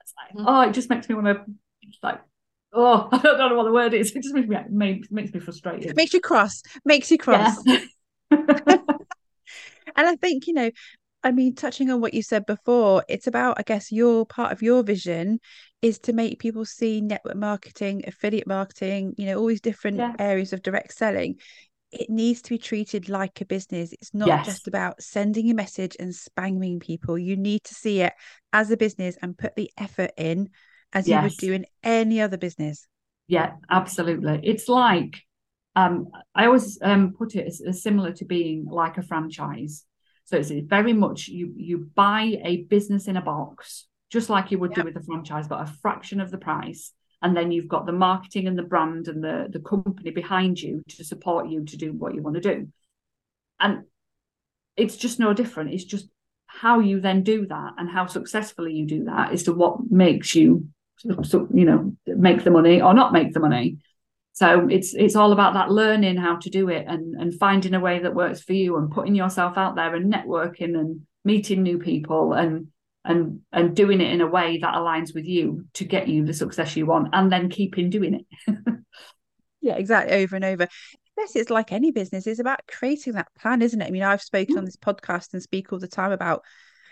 It's 0.01 0.13
like, 0.17 0.37
mm-hmm. 0.37 0.47
oh, 0.47 0.61
it 0.61 0.73
just 0.73 0.89
makes 0.89 1.07
me 1.09 1.15
want 1.15 1.27
to 1.27 1.45
like, 2.03 2.21
oh, 2.73 3.09
I 3.11 3.17
don't 3.17 3.37
know 3.37 3.55
what 3.55 3.65
the 3.65 3.73
word 3.73 3.93
is. 3.93 4.11
It 4.15 4.23
just 4.23 4.35
makes 4.35 4.47
me 4.47 4.57
makes, 4.69 5.11
makes 5.11 5.33
me 5.33 5.39
frustrated. 5.39 5.95
Makes 5.95 6.13
you 6.13 6.21
cross. 6.21 6.61
Makes 6.85 7.11
you 7.11 7.17
cross. 7.17 7.57
Yeah. 7.65 7.79
and 8.31 8.81
I 9.95 10.15
think 10.15 10.47
you 10.47 10.53
know, 10.53 10.71
I 11.23 11.31
mean, 11.31 11.55
touching 11.55 11.89
on 11.89 12.01
what 12.01 12.13
you 12.13 12.23
said 12.23 12.45
before, 12.45 13.03
it's 13.09 13.27
about, 13.27 13.57
I 13.59 13.63
guess, 13.63 13.91
your 13.91 14.25
part 14.25 14.51
of 14.51 14.61
your 14.61 14.83
vision 14.83 15.39
is 15.81 15.99
to 15.99 16.13
make 16.13 16.39
people 16.39 16.65
see 16.65 17.01
network 17.01 17.35
marketing, 17.35 18.03
affiliate 18.07 18.47
marketing, 18.47 19.13
you 19.17 19.25
know, 19.25 19.37
all 19.37 19.47
these 19.47 19.61
different 19.61 19.97
yeah. 19.97 20.13
areas 20.19 20.53
of 20.53 20.61
direct 20.61 20.93
selling 20.93 21.35
it 21.91 22.09
needs 22.09 22.41
to 22.41 22.49
be 22.49 22.57
treated 22.57 23.09
like 23.09 23.39
a 23.41 23.45
business. 23.45 23.93
It's 23.93 24.13
not 24.13 24.27
yes. 24.27 24.45
just 24.45 24.67
about 24.67 25.01
sending 25.01 25.49
a 25.49 25.53
message 25.53 25.95
and 25.99 26.11
spamming 26.11 26.81
people. 26.81 27.17
You 27.17 27.37
need 27.37 27.63
to 27.65 27.73
see 27.73 28.01
it 28.01 28.13
as 28.51 28.71
a 28.71 28.77
business 28.77 29.17
and 29.21 29.37
put 29.37 29.55
the 29.55 29.71
effort 29.77 30.11
in 30.17 30.49
as 30.93 31.07
yes. 31.07 31.17
you 31.17 31.23
would 31.23 31.37
do 31.37 31.53
in 31.53 31.65
any 31.83 32.21
other 32.21 32.37
business. 32.37 32.87
Yeah, 33.27 33.53
absolutely. 33.69 34.39
It's 34.43 34.67
like 34.67 35.21
um, 35.75 36.07
I 36.33 36.47
always 36.47 36.79
um, 36.81 37.13
put 37.17 37.35
it 37.35 37.45
as, 37.45 37.61
as, 37.61 37.83
similar 37.83 38.11
to 38.13 38.25
being 38.25 38.65
like 38.65 38.97
a 38.97 39.03
franchise. 39.03 39.85
So 40.25 40.37
it's 40.37 40.49
very 40.49 40.91
much 40.91 41.27
you 41.27 41.53
you 41.55 41.89
buy 41.93 42.39
a 42.43 42.63
business 42.63 43.07
in 43.07 43.15
a 43.15 43.21
box, 43.21 43.87
just 44.09 44.29
like 44.29 44.51
you 44.51 44.59
would 44.59 44.71
yep. 44.71 44.79
do 44.79 44.83
with 44.85 44.97
a 44.97 45.05
franchise, 45.05 45.47
but 45.47 45.61
a 45.61 45.71
fraction 45.81 46.19
of 46.19 46.31
the 46.31 46.37
price 46.37 46.93
and 47.21 47.35
then 47.35 47.51
you've 47.51 47.67
got 47.67 47.85
the 47.85 47.91
marketing 47.91 48.47
and 48.47 48.57
the 48.57 48.63
brand 48.63 49.07
and 49.07 49.23
the 49.23 49.47
the 49.49 49.59
company 49.59 50.11
behind 50.11 50.59
you 50.61 50.83
to 50.89 51.03
support 51.03 51.49
you 51.49 51.65
to 51.65 51.77
do 51.77 51.93
what 51.93 52.13
you 52.13 52.21
want 52.21 52.35
to 52.35 52.41
do. 52.41 52.67
And 53.59 53.83
it's 54.75 54.97
just 54.97 55.19
no 55.19 55.33
different. 55.33 55.73
It's 55.73 55.83
just 55.83 56.07
how 56.45 56.79
you 56.79 57.01
then 57.01 57.23
do 57.23 57.45
that 57.47 57.73
and 57.77 57.89
how 57.89 58.05
successfully 58.05 58.73
you 58.73 58.85
do 58.85 59.03
that 59.05 59.33
is 59.33 59.43
to 59.43 59.53
what 59.53 59.79
makes 59.89 60.33
you 60.33 60.67
so, 61.23 61.47
you 61.53 61.65
know 61.65 61.95
make 62.07 62.43
the 62.43 62.49
money 62.49 62.81
or 62.81 62.93
not 62.93 63.13
make 63.13 63.33
the 63.33 63.39
money. 63.39 63.77
So 64.33 64.67
it's 64.69 64.93
it's 64.93 65.15
all 65.15 65.31
about 65.31 65.53
that 65.55 65.71
learning 65.71 66.17
how 66.17 66.37
to 66.37 66.49
do 66.49 66.69
it 66.69 66.85
and 66.87 67.15
and 67.19 67.33
finding 67.33 67.73
a 67.73 67.79
way 67.79 67.99
that 67.99 68.15
works 68.15 68.41
for 68.41 68.53
you 68.53 68.77
and 68.77 68.91
putting 68.91 69.15
yourself 69.15 69.57
out 69.57 69.75
there 69.75 69.95
and 69.95 70.11
networking 70.11 70.79
and 70.79 71.01
meeting 71.23 71.63
new 71.63 71.79
people 71.79 72.33
and 72.33 72.67
and 73.05 73.41
and 73.51 73.75
doing 73.75 74.01
it 74.01 74.11
in 74.11 74.21
a 74.21 74.27
way 74.27 74.57
that 74.57 74.75
aligns 74.75 75.13
with 75.13 75.25
you 75.25 75.65
to 75.73 75.85
get 75.85 76.07
you 76.07 76.25
the 76.25 76.33
success 76.33 76.75
you 76.75 76.85
want 76.85 77.09
and 77.13 77.31
then 77.31 77.49
keeping 77.49 77.89
doing 77.89 78.25
it. 78.45 78.55
Yeah 79.59 79.75
exactly 79.75 80.15
over 80.17 80.35
and 80.35 80.45
over. 80.45 80.67
Yes 81.17 81.35
it's 81.35 81.49
like 81.49 81.71
any 81.71 81.91
business 81.91 82.27
it's 82.27 82.39
about 82.39 82.61
creating 82.67 83.13
that 83.13 83.27
plan 83.37 83.61
isn't 83.61 83.81
it? 83.81 83.87
I 83.87 83.91
mean 83.91 84.03
i've 84.03 84.21
spoken 84.21 84.57
on 84.57 84.65
this 84.65 84.77
podcast 84.77 85.33
and 85.33 85.41
speak 85.41 85.73
all 85.73 85.79
the 85.79 85.87
time 85.87 86.11
about 86.11 86.43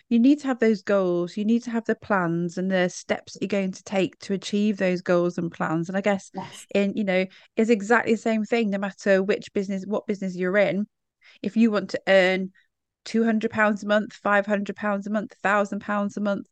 you 0.10 0.20
need 0.20 0.40
to 0.42 0.48
have 0.48 0.60
those 0.60 0.82
goals 0.82 1.38
you 1.38 1.46
need 1.46 1.64
to 1.64 1.70
have 1.70 1.86
the 1.86 1.96
plans 1.96 2.58
and 2.58 2.70
the 2.70 2.90
steps 2.90 3.34
that 3.34 3.42
you're 3.42 3.48
going 3.48 3.72
to 3.72 3.84
take 3.84 4.18
to 4.20 4.34
achieve 4.34 4.78
those 4.78 5.02
goals 5.02 5.38
and 5.38 5.52
plans. 5.52 5.88
And 5.88 5.98
i 5.98 6.02
guess 6.02 6.32
yes. 6.34 6.66
in 6.74 6.94
you 6.96 7.04
know 7.04 7.26
is 7.56 7.70
exactly 7.70 8.14
the 8.14 8.18
same 8.18 8.44
thing 8.44 8.72
no 8.72 8.80
matter 8.80 9.22
which 9.22 9.54
business 9.54 9.86
what 9.86 10.08
business 10.08 10.36
you're 10.36 10.58
in. 10.58 10.88
If 11.42 11.56
you 11.56 11.72
want 11.72 11.92
to 11.92 12.02
earn 12.08 12.52
200 13.06 13.52
pounds 13.52 13.84
a 13.84 13.88
month 13.88 14.14
500 14.14 14.76
pounds 14.76 15.08
a 15.08 15.10
month 15.10 15.34
1000 15.42 15.80
pounds 15.80 16.18
a 16.18 16.22
month 16.22 16.48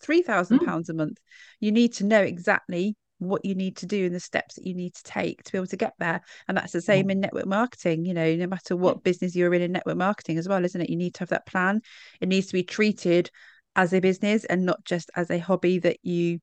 3000 0.00 0.58
mm. 0.58 0.66
pounds 0.66 0.88
a 0.88 0.94
month 0.94 1.18
you 1.60 1.72
need 1.72 1.92
to 1.94 2.04
know 2.04 2.20
exactly 2.20 2.96
what 3.18 3.44
you 3.44 3.54
need 3.54 3.76
to 3.78 3.86
do 3.86 4.06
and 4.06 4.14
the 4.14 4.20
steps 4.20 4.56
that 4.56 4.66
you 4.66 4.74
need 4.74 4.94
to 4.94 5.02
take 5.02 5.42
to 5.42 5.52
be 5.52 5.58
able 5.58 5.66
to 5.66 5.76
get 5.76 5.94
there. 5.98 6.20
And 6.48 6.56
that's 6.56 6.72
the 6.72 6.80
same 6.80 7.10
in 7.10 7.20
network 7.20 7.46
marketing, 7.46 8.04
you 8.04 8.14
know, 8.14 8.34
no 8.36 8.46
matter 8.46 8.76
what 8.76 9.02
business 9.02 9.34
you're 9.34 9.54
in 9.54 9.62
in 9.62 9.72
network 9.72 9.96
marketing 9.96 10.38
as 10.38 10.48
well, 10.48 10.64
isn't 10.64 10.80
it? 10.80 10.90
You 10.90 10.96
need 10.96 11.14
to 11.14 11.20
have 11.20 11.30
that 11.30 11.46
plan. 11.46 11.80
It 12.20 12.28
needs 12.28 12.48
to 12.48 12.52
be 12.52 12.62
treated 12.62 13.30
as 13.74 13.92
a 13.92 14.00
business 14.00 14.44
and 14.44 14.64
not 14.64 14.84
just 14.84 15.10
as 15.16 15.30
a 15.30 15.38
hobby 15.38 15.78
that 15.80 15.98
you, 16.02 16.40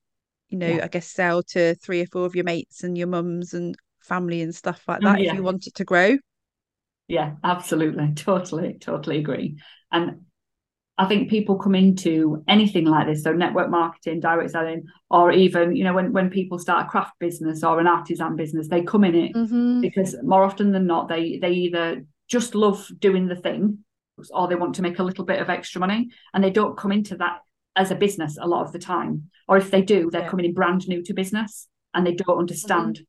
you 0.50 0.58
know, 0.58 0.67
yeah. 0.67 0.84
I 0.84 0.88
guess 0.88 1.08
sell 1.08 1.43
to 1.43 1.75
three 1.75 2.01
or 2.01 2.08
four 2.08 2.25
of 2.25 2.36
your 2.36 2.46
mates 2.46 2.84
and 2.84 2.98
your 2.98 3.08
mums 3.08 3.53
and 3.53 3.75
family 4.01 4.41
and 4.41 4.53
stuff 4.53 4.84
like 4.88 5.01
that 5.01 5.22
if 5.22 5.34
you 5.34 5.43
want 5.43 5.67
it 5.67 5.75
to 5.75 5.86
grow. 5.86 6.17
Yeah, 7.07 7.33
absolutely. 7.43 8.12
Totally, 8.15 8.77
totally 8.79 9.19
agree. 9.19 9.57
And 9.91 10.22
I 10.98 11.07
think 11.07 11.29
people 11.29 11.57
come 11.57 11.74
into 11.74 12.43
anything 12.48 12.86
like 12.86 13.07
this, 13.07 13.24
so 13.24 13.33
network 13.33 13.69
marketing, 13.69 14.19
direct 14.19 14.51
selling, 14.51 14.83
or 15.10 15.31
even, 15.31 15.75
you 15.75 15.83
know, 15.83 15.93
when, 15.93 16.13
when 16.13 16.29
people 16.29 16.60
start 16.60 16.86
a 16.86 16.89
craft 16.89 17.17
business 17.19 17.63
or 17.63 17.79
an 17.79 17.88
artisan 17.88 18.36
business, 18.36 18.67
they 18.67 18.83
come 18.83 19.03
in 19.03 19.15
it 19.15 19.33
mm-hmm. 19.33 19.81
because 19.81 20.15
more 20.22 20.43
often 20.43 20.72
than 20.72 20.86
not, 20.86 21.10
they 21.10 21.39
they 21.39 21.51
either 21.51 22.05
just 22.27 22.53
love 22.53 22.88
doing 23.00 23.27
the 23.27 23.36
thing 23.36 23.79
or 24.31 24.48
they 24.48 24.55
want 24.55 24.75
to 24.75 24.83
make 24.83 25.00
a 25.00 25.03
little 25.03 25.25
bit 25.25 25.41
of 25.41 25.50
extra 25.50 25.79
money 25.81 26.10
and 26.33 26.43
they 26.43 26.51
don't 26.51 26.77
come 26.77 26.91
into 26.91 27.17
that 27.17 27.39
as 27.75 27.89
a 27.89 27.95
business 27.95 28.38
a 28.39 28.48
lot 28.48 28.63
of 28.63 28.72
the 28.72 28.79
time. 28.79 29.29
Or 29.48 29.57
if 29.57 29.72
they 29.72 29.81
do, 29.81 30.12
they're 30.12 30.22
yeah. 30.22 30.29
coming 30.29 30.45
in 30.45 30.53
brand 30.53 30.88
new 30.88 31.01
to 31.03 31.13
business 31.13 31.67
and 31.95 32.05
they 32.05 32.13
don't 32.13 32.38
understand 32.38 32.95
mm-hmm 32.95 33.03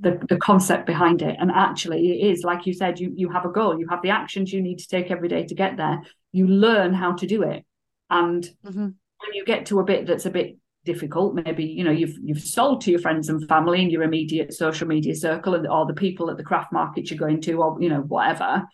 the, 0.00 0.24
the 0.28 0.36
concept 0.36 0.86
behind 0.86 1.22
it. 1.22 1.36
And 1.38 1.50
actually, 1.50 2.10
it 2.10 2.32
is 2.32 2.44
like 2.44 2.66
you 2.66 2.72
said, 2.72 2.98
you 2.98 3.12
you 3.14 3.30
have 3.30 3.44
a 3.44 3.50
goal, 3.50 3.78
you 3.78 3.86
have 3.88 4.02
the 4.02 4.10
actions 4.10 4.52
you 4.52 4.60
need 4.60 4.78
to 4.78 4.88
take 4.88 5.10
every 5.10 5.28
day 5.28 5.44
to 5.44 5.54
get 5.54 5.76
there. 5.76 6.02
You 6.32 6.46
learn 6.46 6.94
how 6.94 7.12
to 7.12 7.26
do 7.26 7.42
it, 7.42 7.64
and 8.10 8.42
mm-hmm. 8.64 8.78
when 8.78 9.32
you 9.32 9.44
get 9.44 9.66
to 9.66 9.80
a 9.80 9.84
bit 9.84 10.06
that's 10.06 10.26
a 10.26 10.30
bit 10.30 10.56
difficult, 10.84 11.34
maybe 11.34 11.64
you 11.64 11.84
know 11.84 11.90
you've 11.90 12.16
you've 12.22 12.42
sold 12.42 12.82
to 12.82 12.90
your 12.90 13.00
friends 13.00 13.28
and 13.28 13.46
family 13.48 13.82
in 13.82 13.90
your 13.90 14.02
immediate 14.02 14.52
social 14.52 14.88
media 14.88 15.14
circle, 15.14 15.54
and 15.54 15.66
or 15.66 15.86
the 15.86 15.94
people 15.94 16.30
at 16.30 16.36
the 16.36 16.44
craft 16.44 16.72
market 16.72 17.10
you're 17.10 17.18
going 17.18 17.40
to, 17.42 17.62
or 17.62 17.80
you 17.80 17.88
know 17.88 18.00
whatever. 18.00 18.64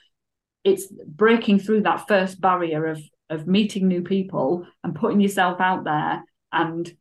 It's 0.63 0.93
breaking 1.07 1.61
through 1.61 1.83
that 1.83 2.07
first 2.09 2.41
barrier 2.41 2.87
of 2.87 3.03
of 3.29 3.47
meeting 3.47 3.87
new 3.87 4.03
people 4.03 4.67
and 4.83 4.95
putting 4.95 5.21
yourself 5.21 5.61
out 5.61 5.85
there 5.85 6.25
and 6.53 6.93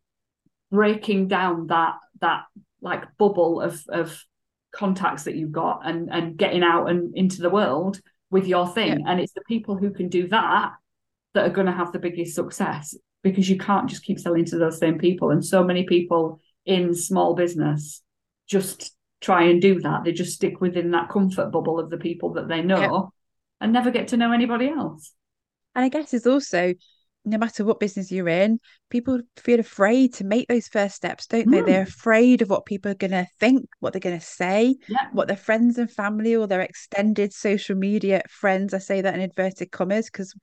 breaking 0.71 1.27
down 1.27 1.67
that 1.67 1.95
that 2.21 2.43
like 2.81 3.03
bubble 3.17 3.61
of 3.61 3.81
of 3.89 4.23
contacts 4.71 5.23
that 5.23 5.35
you've 5.35 5.51
got 5.51 5.81
and 5.83 6.09
and 6.11 6.37
getting 6.37 6.63
out 6.63 6.87
and 6.87 7.15
into 7.17 7.41
the 7.41 7.49
world 7.49 7.99
with 8.29 8.45
your 8.45 8.67
thing 8.67 8.99
yeah. 8.99 9.11
and 9.11 9.19
it's 9.19 9.33
the 9.33 9.41
people 9.47 9.75
who 9.75 9.91
can 9.91 10.09
do 10.09 10.27
that 10.27 10.71
that 11.33 11.45
are 11.45 11.53
going 11.53 11.67
to 11.67 11.73
have 11.73 11.91
the 11.91 11.99
biggest 11.99 12.35
success 12.35 12.95
because 13.23 13.49
you 13.49 13.57
can't 13.57 13.89
just 13.89 14.03
keep 14.03 14.19
selling 14.19 14.45
to 14.45 14.57
those 14.57 14.77
same 14.77 14.97
people 14.97 15.31
and 15.31 15.43
so 15.43 15.63
many 15.63 15.83
people 15.83 16.39
in 16.65 16.93
small 16.93 17.33
business 17.33 18.03
just 18.47 18.95
try 19.21 19.43
and 19.43 19.61
do 19.61 19.79
that 19.81 20.03
they 20.03 20.11
just 20.11 20.35
stick 20.35 20.61
within 20.61 20.91
that 20.91 21.09
comfort 21.09 21.51
bubble 21.51 21.79
of 21.79 21.89
the 21.89 21.97
people 21.97 22.33
that 22.33 22.47
they 22.47 22.61
know 22.61 22.79
yeah. 22.79 23.01
and 23.61 23.73
never 23.73 23.91
get 23.91 24.09
to 24.09 24.17
know 24.17 24.31
anybody 24.31 24.69
else 24.69 25.13
and 25.75 25.83
i 25.83 25.89
guess 25.89 26.13
it's 26.13 26.27
also 26.27 26.73
no 27.25 27.37
matter 27.37 27.63
what 27.63 27.79
business 27.79 28.11
you're 28.11 28.29
in, 28.29 28.59
people 28.89 29.19
feel 29.37 29.59
afraid 29.59 30.13
to 30.13 30.23
make 30.23 30.47
those 30.47 30.67
first 30.67 30.95
steps, 30.95 31.27
don't 31.27 31.51
they? 31.51 31.61
Mm. 31.61 31.65
They're 31.65 31.81
afraid 31.83 32.41
of 32.41 32.49
what 32.49 32.65
people 32.65 32.91
are 32.91 32.95
going 32.95 33.11
to 33.11 33.27
think, 33.39 33.69
what 33.79 33.93
they're 33.93 33.99
going 33.99 34.19
to 34.19 34.25
say, 34.25 34.75
yeah. 34.87 35.07
what 35.11 35.27
their 35.27 35.37
friends 35.37 35.77
and 35.77 35.91
family 35.91 36.35
or 36.35 36.47
their 36.47 36.61
extended 36.61 37.33
social 37.33 37.75
media 37.75 38.21
friends, 38.29 38.73
I 38.73 38.79
say 38.79 39.01
that 39.01 39.13
in 39.13 39.21
inverted 39.21 39.71
commas, 39.71 40.05
because, 40.05 40.33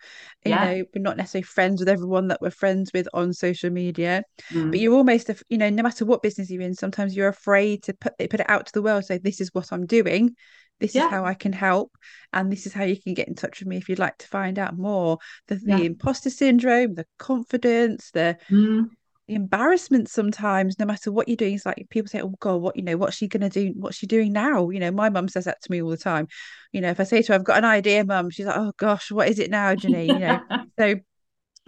you 0.44 0.50
yeah. 0.50 0.64
know, 0.64 0.84
we're 0.94 1.02
not 1.02 1.16
necessarily 1.16 1.44
friends 1.44 1.80
with 1.80 1.88
everyone 1.88 2.28
that 2.28 2.40
we're 2.40 2.50
friends 2.50 2.90
with 2.92 3.08
on 3.14 3.32
social 3.32 3.70
media. 3.70 4.22
Mm. 4.52 4.70
But 4.70 4.80
you're 4.80 4.94
almost, 4.94 5.30
you 5.48 5.58
know, 5.58 5.70
no 5.70 5.82
matter 5.82 6.04
what 6.04 6.22
business 6.22 6.50
you're 6.50 6.62
in, 6.62 6.74
sometimes 6.74 7.16
you're 7.16 7.28
afraid 7.28 7.82
to 7.84 7.94
put, 7.94 8.18
put 8.18 8.40
it 8.40 8.50
out 8.50 8.66
to 8.66 8.72
the 8.72 8.82
world, 8.82 9.04
say, 9.04 9.18
this 9.18 9.40
is 9.40 9.52
what 9.54 9.72
I'm 9.72 9.86
doing 9.86 10.36
this 10.80 10.94
yeah. 10.94 11.06
is 11.06 11.10
how 11.10 11.24
I 11.24 11.34
can 11.34 11.52
help, 11.52 11.96
and 12.32 12.52
this 12.52 12.66
is 12.66 12.72
how 12.72 12.84
you 12.84 13.00
can 13.00 13.14
get 13.14 13.28
in 13.28 13.34
touch 13.34 13.60
with 13.60 13.68
me 13.68 13.76
if 13.76 13.88
you'd 13.88 13.98
like 13.98 14.18
to 14.18 14.28
find 14.28 14.58
out 14.58 14.76
more. 14.76 15.18
The, 15.48 15.56
the 15.56 15.84
imposter 15.84 16.30
syndrome, 16.30 16.94
the 16.94 17.06
confidence, 17.18 18.10
the 18.12 18.36
mm. 18.50 18.88
the 19.26 19.34
embarrassment 19.34 20.10
sometimes, 20.10 20.78
no 20.78 20.86
matter 20.86 21.10
what 21.10 21.28
you're 21.28 21.36
doing, 21.36 21.54
it's 21.54 21.66
like 21.66 21.86
people 21.90 22.08
say, 22.08 22.20
Oh 22.20 22.34
God, 22.40 22.56
what 22.56 22.76
you 22.76 22.82
know, 22.82 22.96
what's 22.96 23.16
she 23.16 23.28
gonna 23.28 23.48
do? 23.48 23.72
What's 23.76 23.96
she 23.96 24.06
doing 24.06 24.32
now? 24.32 24.68
You 24.70 24.80
know, 24.80 24.90
my 24.90 25.08
mum 25.08 25.28
says 25.28 25.44
that 25.44 25.62
to 25.62 25.70
me 25.70 25.82
all 25.82 25.90
the 25.90 25.96
time. 25.96 26.28
You 26.72 26.80
know, 26.80 26.90
if 26.90 27.00
I 27.00 27.04
say 27.04 27.22
to 27.22 27.32
her, 27.32 27.34
I've 27.36 27.44
got 27.44 27.58
an 27.58 27.64
idea, 27.64 28.04
mum, 28.04 28.30
she's 28.30 28.46
like, 28.46 28.56
Oh 28.58 28.72
gosh, 28.76 29.10
what 29.10 29.28
is 29.28 29.38
it 29.38 29.50
now, 29.50 29.74
Jenny? 29.74 30.06
You 30.06 30.18
know, 30.18 30.40
so 30.78 30.96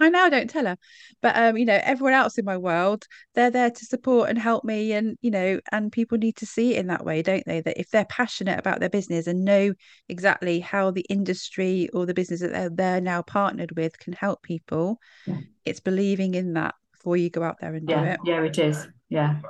I 0.00 0.08
now 0.08 0.28
don't 0.28 0.48
tell 0.48 0.66
her, 0.66 0.76
but 1.20 1.37
um, 1.37 1.56
you 1.56 1.64
know, 1.64 1.80
everyone 1.82 2.14
else 2.14 2.38
in 2.38 2.44
my 2.44 2.56
world, 2.56 3.04
they're 3.34 3.50
there 3.50 3.70
to 3.70 3.84
support 3.84 4.30
and 4.30 4.38
help 4.38 4.64
me, 4.64 4.92
and 4.92 5.18
you 5.22 5.30
know, 5.30 5.61
and 5.72 5.90
people 5.90 6.18
need 6.18 6.37
to 6.37 6.46
see 6.46 6.74
it 6.74 6.78
in 6.78 6.87
that 6.87 7.04
way, 7.04 7.22
don't 7.22 7.44
they? 7.46 7.61
That 7.61 7.80
if 7.80 7.90
they're 7.90 8.04
passionate 8.04 8.58
about 8.58 8.80
their 8.80 8.90
business 8.90 9.26
and 9.26 9.44
know 9.44 9.74
exactly 10.08 10.61
how 10.61 10.90
the 10.90 11.04
industry 11.08 11.88
or 11.92 12.06
the 12.06 12.14
business 12.14 12.40
that 12.40 12.52
they're, 12.52 12.70
they're 12.70 13.00
now 13.00 13.22
partnered 13.22 13.76
with 13.76 13.98
can 13.98 14.12
help 14.12 14.42
people, 14.42 14.98
yeah. 15.26 15.38
it's 15.64 15.80
believing 15.80 16.34
in 16.34 16.52
that 16.52 16.74
before 16.92 17.16
you 17.16 17.30
go 17.30 17.42
out 17.42 17.56
there 17.61 17.74
and 17.74 17.88
yeah, 17.88 18.00
do 18.00 18.11
it. 18.11 18.20
Yeah, 18.24 18.42
it 18.42 18.58
is. 18.58 18.87
Yeah, 19.08 19.40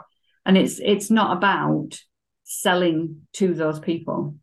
and 0.46 0.56
it's 0.56 0.80
it's 0.82 1.10
not 1.10 1.36
about 1.36 1.98
selling 2.44 3.26
to 3.34 3.52
those 3.52 3.80
people. 3.80 4.36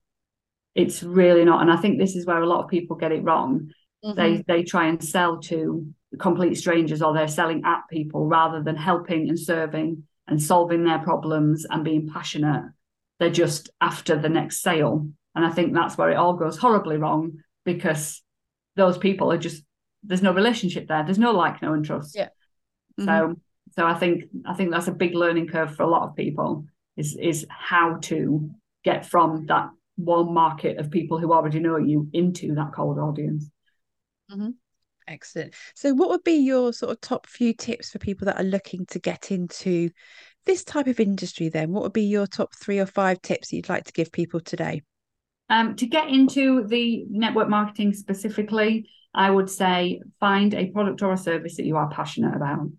It's 0.76 1.02
really 1.02 1.46
not, 1.46 1.62
and 1.62 1.72
I 1.72 1.78
think 1.78 1.98
this 1.98 2.15
is 2.15 2.26
where 2.26 2.41
a 2.41 2.48
lot 2.48 2.63
of 2.63 2.70
people 2.70 2.96
get 2.96 3.13
it 3.13 3.24
wrong 3.24 3.72
Mm-hmm. 4.06 4.20
They 4.20 4.44
they 4.48 4.63
try 4.63 4.88
and 4.88 5.04
sell 5.04 5.39
to 5.41 5.88
complete 6.20 6.56
strangers 6.56 7.02
or 7.02 7.13
they're 7.13 7.28
selling 7.28 7.63
at 7.65 7.82
people 7.89 8.28
rather 8.28 8.62
than 8.62 8.76
helping 8.76 9.30
and 9.30 9.39
serving 9.39 10.04
and 10.28 10.41
solving 10.41 10.84
their 10.84 11.00
problems 11.00 11.65
and 11.70 11.84
being 11.84 12.10
passionate. 12.10 12.72
They're 13.20 13.30
just 13.30 13.70
after 13.82 14.18
the 14.18 14.30
next 14.30 14.62
sale. 14.62 15.08
And 15.34 15.46
I 15.46 15.52
think 15.52 15.74
that's 15.74 15.98
where 15.98 16.12
it 16.12 16.15
all 16.15 16.34
goes 16.34 16.58
horribly 16.58 16.98
wrong 16.98 17.39
because 17.65 18.22
those 18.76 18.98
people 18.98 19.32
are 19.32 19.38
just 19.38 19.63
there's 20.04 20.22
no 20.22 20.34
relationship 20.34 20.88
there. 20.88 21.04
There's 21.04 21.18
no 21.18 21.32
like, 21.32 21.62
no 21.62 21.74
and 21.74 21.84
trust. 21.84 22.15
Yeah. 22.15 22.30
Mm-hmm. 23.00 23.06
So 23.06 23.36
so 23.76 23.86
I 23.86 23.96
think 23.96 24.26
I 24.46 24.54
think 24.54 24.72
that's 24.72 24.88
a 24.88 24.94
big 24.94 25.15
learning 25.15 25.48
curve 25.48 25.76
for 25.76 25.84
a 25.84 25.89
lot 25.89 26.08
of 26.08 26.15
people 26.15 26.65
is 26.96 27.15
is 27.15 27.46
how 27.50 27.98
to 28.04 28.50
get 28.84 29.06
from 29.06 29.48
that 29.48 29.70
one 29.98 30.34
market 30.34 30.78
of 30.78 30.91
people 30.91 31.18
who 31.18 31.34
already 31.34 31.60
know 31.60 31.78
you 31.78 32.10
into 32.13 32.56
that 32.56 32.74
cold 32.74 33.00
audience. 33.00 33.50
Mm-hmm. 34.32 34.50
Excellent. 35.08 35.54
So, 35.76 35.94
what 35.94 36.10
would 36.10 36.24
be 36.24 36.38
your 36.38 36.74
sort 36.74 36.92
of 36.92 37.02
top 37.02 37.28
few 37.28 37.54
tips 37.54 37.92
for 37.92 38.00
people 38.00 38.26
that 38.26 38.40
are 38.40 38.46
looking 38.46 38.86
to 38.88 39.00
get 39.00 39.32
into 39.32 39.92
this 40.46 40.64
type 40.64 40.88
of 40.88 41.00
industry? 41.00 41.50
Then, 41.50 41.72
what 41.72 41.84
would 41.84 41.94
be 41.94 42.06
your 42.06 42.28
top 42.28 42.56
three 42.56 42.80
or 42.80 42.86
five 42.86 43.22
tips 43.22 43.50
that 43.50 43.56
you'd 43.56 43.70
like 43.70 43.86
to 43.86 43.94
give 43.94 44.12
people 44.12 44.40
today? 44.40 44.82
Um, 45.50 45.76
to 45.76 45.86
get 45.86 46.10
into 46.10 46.66
the 46.68 47.06
network 47.10 47.50
marketing 47.50 47.94
specifically, 47.94 48.90
I 49.14 49.30
would 49.30 49.50
say 49.50 50.02
find 50.20 50.54
a 50.56 50.72
product 50.72 51.04
or 51.04 51.14
a 51.14 51.18
service 51.18 51.58
that 51.58 51.66
you 51.66 51.78
are 51.78 51.90
passionate 51.90 52.36
about. 52.36 52.72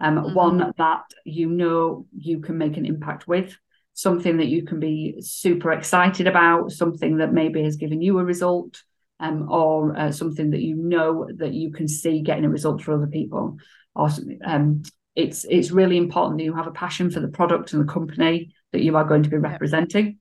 Um, 0.00 0.16
mm-hmm. 0.16 0.34
One 0.34 0.72
that 0.76 1.02
you 1.24 1.48
know 1.48 2.06
you 2.16 2.40
can 2.40 2.58
make 2.58 2.76
an 2.76 2.86
impact 2.86 3.28
with, 3.28 3.56
something 3.94 4.38
that 4.38 4.46
you 4.46 4.64
can 4.64 4.80
be 4.80 5.16
super 5.20 5.70
excited 5.70 6.26
about, 6.26 6.72
something 6.72 7.18
that 7.18 7.32
maybe 7.32 7.62
has 7.62 7.76
given 7.76 8.02
you 8.02 8.18
a 8.18 8.24
result, 8.24 8.82
um, 9.20 9.50
or 9.50 9.96
uh, 9.96 10.12
something 10.12 10.50
that 10.50 10.62
you 10.62 10.76
know 10.76 11.26
that 11.36 11.52
you 11.52 11.72
can 11.72 11.88
see 11.88 12.22
getting 12.22 12.44
a 12.44 12.50
result 12.50 12.82
for 12.82 12.94
other 12.94 13.06
people. 13.06 13.58
Or 13.94 14.10
um, 14.44 14.82
it's 15.14 15.44
it's 15.48 15.70
really 15.70 15.96
important 15.96 16.38
that 16.38 16.44
you 16.44 16.54
have 16.54 16.66
a 16.66 16.72
passion 16.72 17.10
for 17.10 17.20
the 17.20 17.28
product 17.28 17.72
and 17.72 17.82
the 17.82 17.92
company 17.92 18.54
that 18.72 18.82
you 18.82 18.96
are 18.96 19.04
going 19.04 19.22
to 19.24 19.30
be 19.30 19.36
representing, 19.36 20.18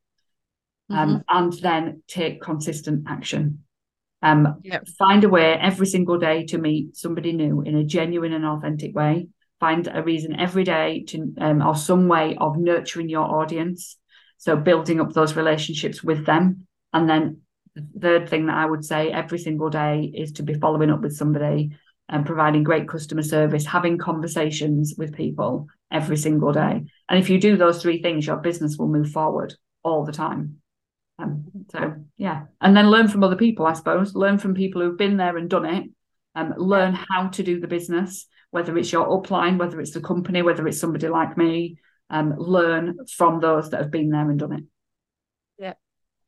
yep. 0.89 0.99
um, 0.99 1.09
mm-hmm. 1.09 1.37
and 1.37 1.53
then 1.53 2.03
take 2.07 2.41
consistent 2.41 3.05
action. 3.07 3.63
Um, 4.23 4.59
yep. 4.63 4.87
Find 4.97 5.23
a 5.23 5.29
way 5.29 5.53
every 5.53 5.85
single 5.85 6.17
day 6.17 6.45
to 6.45 6.57
meet 6.57 6.97
somebody 6.97 7.33
new 7.33 7.61
in 7.61 7.75
a 7.75 7.83
genuine 7.83 8.33
and 8.33 8.45
authentic 8.45 8.95
way. 8.95 9.27
Find 9.59 9.87
a 9.91 10.03
reason 10.03 10.39
every 10.39 10.63
day 10.63 11.03
to, 11.07 11.33
um, 11.39 11.61
or 11.61 11.75
some 11.75 12.07
way 12.07 12.35
of 12.39 12.57
nurturing 12.57 13.09
your 13.09 13.25
audience. 13.25 13.97
So 14.37 14.55
building 14.55 14.99
up 14.99 15.13
those 15.13 15.35
relationships 15.35 16.03
with 16.03 16.25
them, 16.25 16.67
and 16.93 17.09
then 17.09 17.41
the 17.46 17.46
third 17.99 18.29
thing 18.29 18.47
that 18.47 18.57
I 18.57 18.65
would 18.65 18.85
say 18.85 19.11
every 19.11 19.39
single 19.39 19.69
day 19.69 20.11
is 20.13 20.33
to 20.33 20.43
be 20.43 20.53
following 20.53 20.89
up 20.89 21.01
with 21.01 21.15
somebody 21.15 21.77
and 22.09 22.25
providing 22.25 22.63
great 22.63 22.87
customer 22.87 23.23
service, 23.23 23.65
having 23.65 23.97
conversations 23.97 24.95
with 24.97 25.15
people 25.15 25.67
every 25.91 26.17
single 26.17 26.53
day. 26.53 26.85
And 27.09 27.19
if 27.19 27.29
you 27.29 27.39
do 27.39 27.57
those 27.57 27.81
three 27.81 28.01
things, 28.01 28.25
your 28.25 28.37
business 28.37 28.77
will 28.77 28.87
move 28.87 29.11
forward 29.11 29.53
all 29.83 30.05
the 30.05 30.11
time. 30.11 30.61
Um, 31.19 31.45
so 31.71 31.95
yeah, 32.17 32.43
and 32.61 32.77
then 32.77 32.91
learn 32.91 33.07
from 33.07 33.23
other 33.23 33.35
people, 33.35 33.65
I 33.65 33.73
suppose. 33.73 34.15
Learn 34.15 34.37
from 34.37 34.53
people 34.53 34.81
who've 34.81 34.97
been 34.97 35.17
there 35.17 35.37
and 35.37 35.49
done 35.49 35.65
it. 35.65 35.89
Um, 36.35 36.53
learn 36.57 36.93
how 36.93 37.29
to 37.29 37.43
do 37.43 37.59
the 37.59 37.67
business, 37.67 38.27
whether 38.51 38.77
it's 38.77 38.91
your 38.91 39.07
upline, 39.07 39.57
whether 39.57 39.81
it's 39.81 39.91
the 39.91 40.01
company, 40.01 40.43
whether 40.43 40.67
it's 40.67 40.79
somebody 40.79 41.07
like 41.07 41.37
me. 41.37 41.79
Um, 42.09 42.35
learn 42.37 42.99
from 43.17 43.41
those 43.41 43.71
that 43.71 43.81
have 43.81 43.91
been 43.91 44.11
there 44.11 44.29
and 44.29 44.39
done 44.39 44.53
it. 44.53 44.63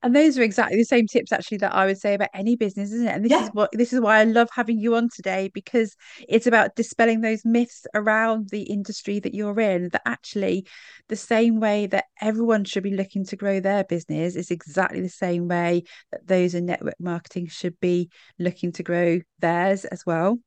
And 0.02 0.16
those 0.16 0.38
are 0.38 0.44
exactly 0.44 0.78
the 0.78 0.86
same 0.86 1.08
tips 1.08 1.34
actually 1.34 1.58
that 1.58 1.74
I 1.74 1.86
would 1.86 2.00
say 2.00 2.14
about 2.14 2.30
any 2.34 2.56
business, 2.56 2.94
isn't 2.94 3.08
it? 3.08 3.12
And 3.12 3.26
this 3.26 3.32
Yeah. 3.32 3.44
is 3.44 3.50
what 3.52 3.70
this 3.74 3.92
is 3.92 4.00
why 4.00 4.20
I 4.20 4.24
love 4.24 4.48
having 4.52 4.80
you 4.80 4.96
on 4.96 5.10
today 5.14 5.52
because 5.54 5.96
it's 6.30 6.48
about 6.48 6.76
dispelling 6.78 7.20
those 7.20 7.44
myths 7.44 7.86
around 7.94 8.50
the 8.50 8.62
industry 8.64 9.20
that 9.20 9.34
you're 9.34 9.60
in. 9.60 9.90
That 9.90 10.04
actually 10.06 10.66
the 11.10 11.18
same 11.18 11.60
way 11.60 11.86
that 11.88 12.06
everyone 12.22 12.64
should 12.64 12.84
be 12.84 12.96
looking 12.96 13.26
to 13.26 13.36
grow 13.36 13.60
their 13.60 13.84
business 13.84 14.38
is 14.38 14.52
exactly 14.52 15.02
the 15.02 15.10
same 15.10 15.50
way 15.50 15.84
that 16.12 16.26
those 16.26 16.56
in 16.56 16.66
network 16.66 16.96
marketing 17.00 17.48
should 17.48 17.78
be 17.82 18.10
looking 18.38 18.72
to 18.74 18.84
grow 18.84 19.20
theirs 19.40 19.84
as 19.84 20.06
well. 20.06 20.40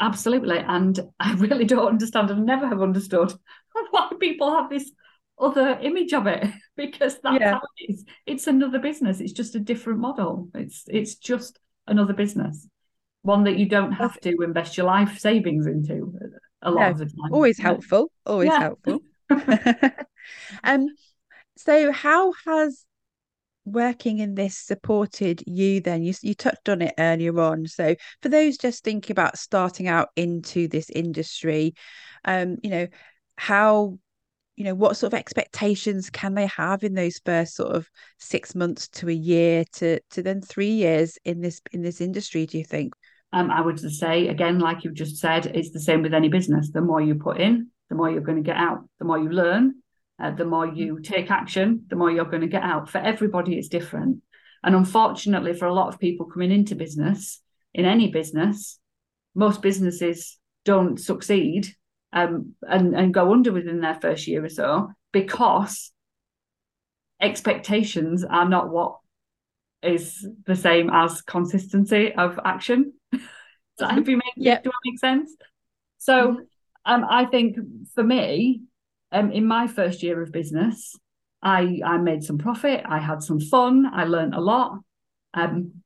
Absolutely. 0.00 0.58
And 0.58 0.98
I 1.20 1.34
really 1.34 1.64
don't 1.64 1.86
understand 1.86 2.30
and 2.30 2.46
never 2.46 2.66
have 2.68 2.82
understood 2.82 3.32
why 3.90 4.10
people 4.20 4.50
have 4.56 4.70
this 4.70 4.90
other 5.40 5.78
image 5.82 6.12
of 6.12 6.26
it 6.26 6.46
because 6.76 7.18
that's 7.22 7.38
Yeah. 7.38 7.52
how 7.52 7.60
it 7.78 7.92
is. 7.92 8.04
It's 8.26 8.46
another 8.46 8.78
business. 8.78 9.20
It's 9.20 9.32
just 9.32 9.54
a 9.54 9.60
different 9.60 10.00
model. 10.00 10.48
It's 10.54 10.84
it's 10.88 11.14
just 11.16 11.58
another 11.86 12.12
business. 12.12 12.66
One 13.22 13.44
that 13.44 13.58
you 13.58 13.68
don't 13.68 13.92
have 13.92 14.20
to 14.20 14.36
invest 14.42 14.76
your 14.76 14.86
life 14.86 15.18
savings 15.18 15.66
into 15.66 16.12
a 16.62 16.70
lot 16.70 16.86
No, 16.86 16.92
of 16.92 16.98
the 16.98 17.06
time. 17.06 17.32
Always 17.32 17.58
helpful. 17.58 18.10
Always 18.26 18.52
Yeah. 18.52 18.60
helpful. 18.60 19.02
um, 20.64 20.88
so 21.56 21.92
how 21.92 22.32
has 22.46 22.84
working 23.64 24.18
in 24.18 24.34
this 24.34 24.56
supported 24.56 25.42
you 25.46 25.80
then? 25.80 26.02
You 26.02 26.14
you 26.22 26.34
touched 26.34 26.68
on 26.68 26.82
it 26.82 26.94
earlier 26.98 27.38
on. 27.40 27.66
So 27.66 27.94
for 28.22 28.28
those 28.28 28.56
just 28.56 28.84
thinking 28.84 29.12
about 29.12 29.38
starting 29.38 29.88
out 29.88 30.08
into 30.16 30.68
this 30.68 30.90
industry, 30.90 31.74
um, 32.24 32.56
you 32.62 32.70
know, 32.70 32.86
how 33.36 33.98
you 34.58 34.64
know 34.64 34.74
what 34.74 34.96
sort 34.96 35.12
of 35.12 35.18
expectations 35.18 36.10
can 36.10 36.34
they 36.34 36.46
have 36.46 36.82
in 36.82 36.94
those 36.94 37.20
first 37.24 37.54
sort 37.54 37.76
of 37.76 37.88
six 38.18 38.56
months 38.56 38.88
to 38.88 39.08
a 39.08 39.12
year 39.12 39.64
to 39.72 40.00
to 40.10 40.20
then 40.20 40.40
three 40.40 40.72
years 40.72 41.16
in 41.24 41.40
this 41.40 41.60
in 41.72 41.80
this 41.80 42.00
industry 42.00 42.44
do 42.44 42.58
you 42.58 42.64
think 42.64 42.92
Um, 43.32 43.50
I 43.50 43.60
would 43.60 43.76
just 43.76 44.00
say 44.00 44.28
again, 44.28 44.58
like 44.58 44.82
you've 44.82 45.02
just 45.04 45.16
said, 45.18 45.46
it's 45.46 45.70
the 45.70 45.80
same 45.80 46.02
with 46.02 46.14
any 46.14 46.28
business. 46.28 46.70
The 46.72 46.80
more 46.80 47.00
you 47.00 47.14
put 47.14 47.38
in, 47.38 47.68
the 47.88 47.94
more 47.94 48.10
you're 48.10 48.28
going 48.28 48.42
to 48.42 48.50
get 48.52 48.56
out. 48.56 48.88
The 48.98 49.04
more 49.04 49.18
you 49.18 49.28
learn, 49.28 49.74
uh, 50.18 50.32
the 50.32 50.46
more 50.46 50.66
you 50.66 51.00
take 51.00 51.30
action, 51.30 51.84
the 51.90 51.96
more 51.96 52.10
you're 52.10 52.32
going 52.32 52.46
to 52.48 52.56
get 52.58 52.62
out. 52.62 52.88
For 52.88 52.98
everybody, 52.98 53.58
it's 53.58 53.68
different. 53.68 54.22
And 54.64 54.74
unfortunately, 54.74 55.54
for 55.54 55.66
a 55.66 55.74
lot 55.74 55.88
of 55.88 56.00
people 56.00 56.26
coming 56.26 56.50
into 56.50 56.74
business, 56.74 57.42
in 57.72 57.84
any 57.84 58.10
business, 58.10 58.80
most 59.34 59.62
businesses 59.62 60.38
don't 60.64 60.98
succeed 60.98 61.68
um, 62.12 62.54
and, 62.62 62.94
and 62.94 63.14
go 63.14 63.32
under 63.32 63.52
within 63.52 63.80
their 63.80 63.94
first 63.94 64.26
year 64.26 64.44
or 64.44 64.48
so 64.48 64.90
because 65.12 65.92
expectations 67.20 68.24
are 68.24 68.48
not 68.48 68.70
what 68.70 68.98
is 69.82 70.26
the 70.46 70.56
same 70.56 70.90
as 70.92 71.22
consistency 71.22 72.12
of 72.14 72.38
action. 72.44 72.92
Mhm. 73.80 74.08
you 74.08 74.16
make 74.16 74.34
do 74.34 74.42
that 74.70 74.72
make 74.84 74.98
sense? 74.98 75.36
So 75.98 76.32
Mhm. 76.32 76.46
um, 76.84 77.06
I 77.08 77.26
think 77.26 77.56
for 77.94 78.02
me, 78.02 78.62
um, 79.12 79.30
in 79.30 79.46
my 79.46 79.68
first 79.68 80.02
year 80.02 80.20
of 80.20 80.32
business, 80.32 80.98
I 81.42 81.80
I 81.84 81.98
made 81.98 82.24
some 82.24 82.38
profit, 82.38 82.82
I 82.84 82.98
had 82.98 83.22
some 83.22 83.40
fun, 83.40 83.86
I 83.86 84.04
learned 84.04 84.34
a 84.34 84.40
lot. 84.40 84.80
Um, 85.34 85.82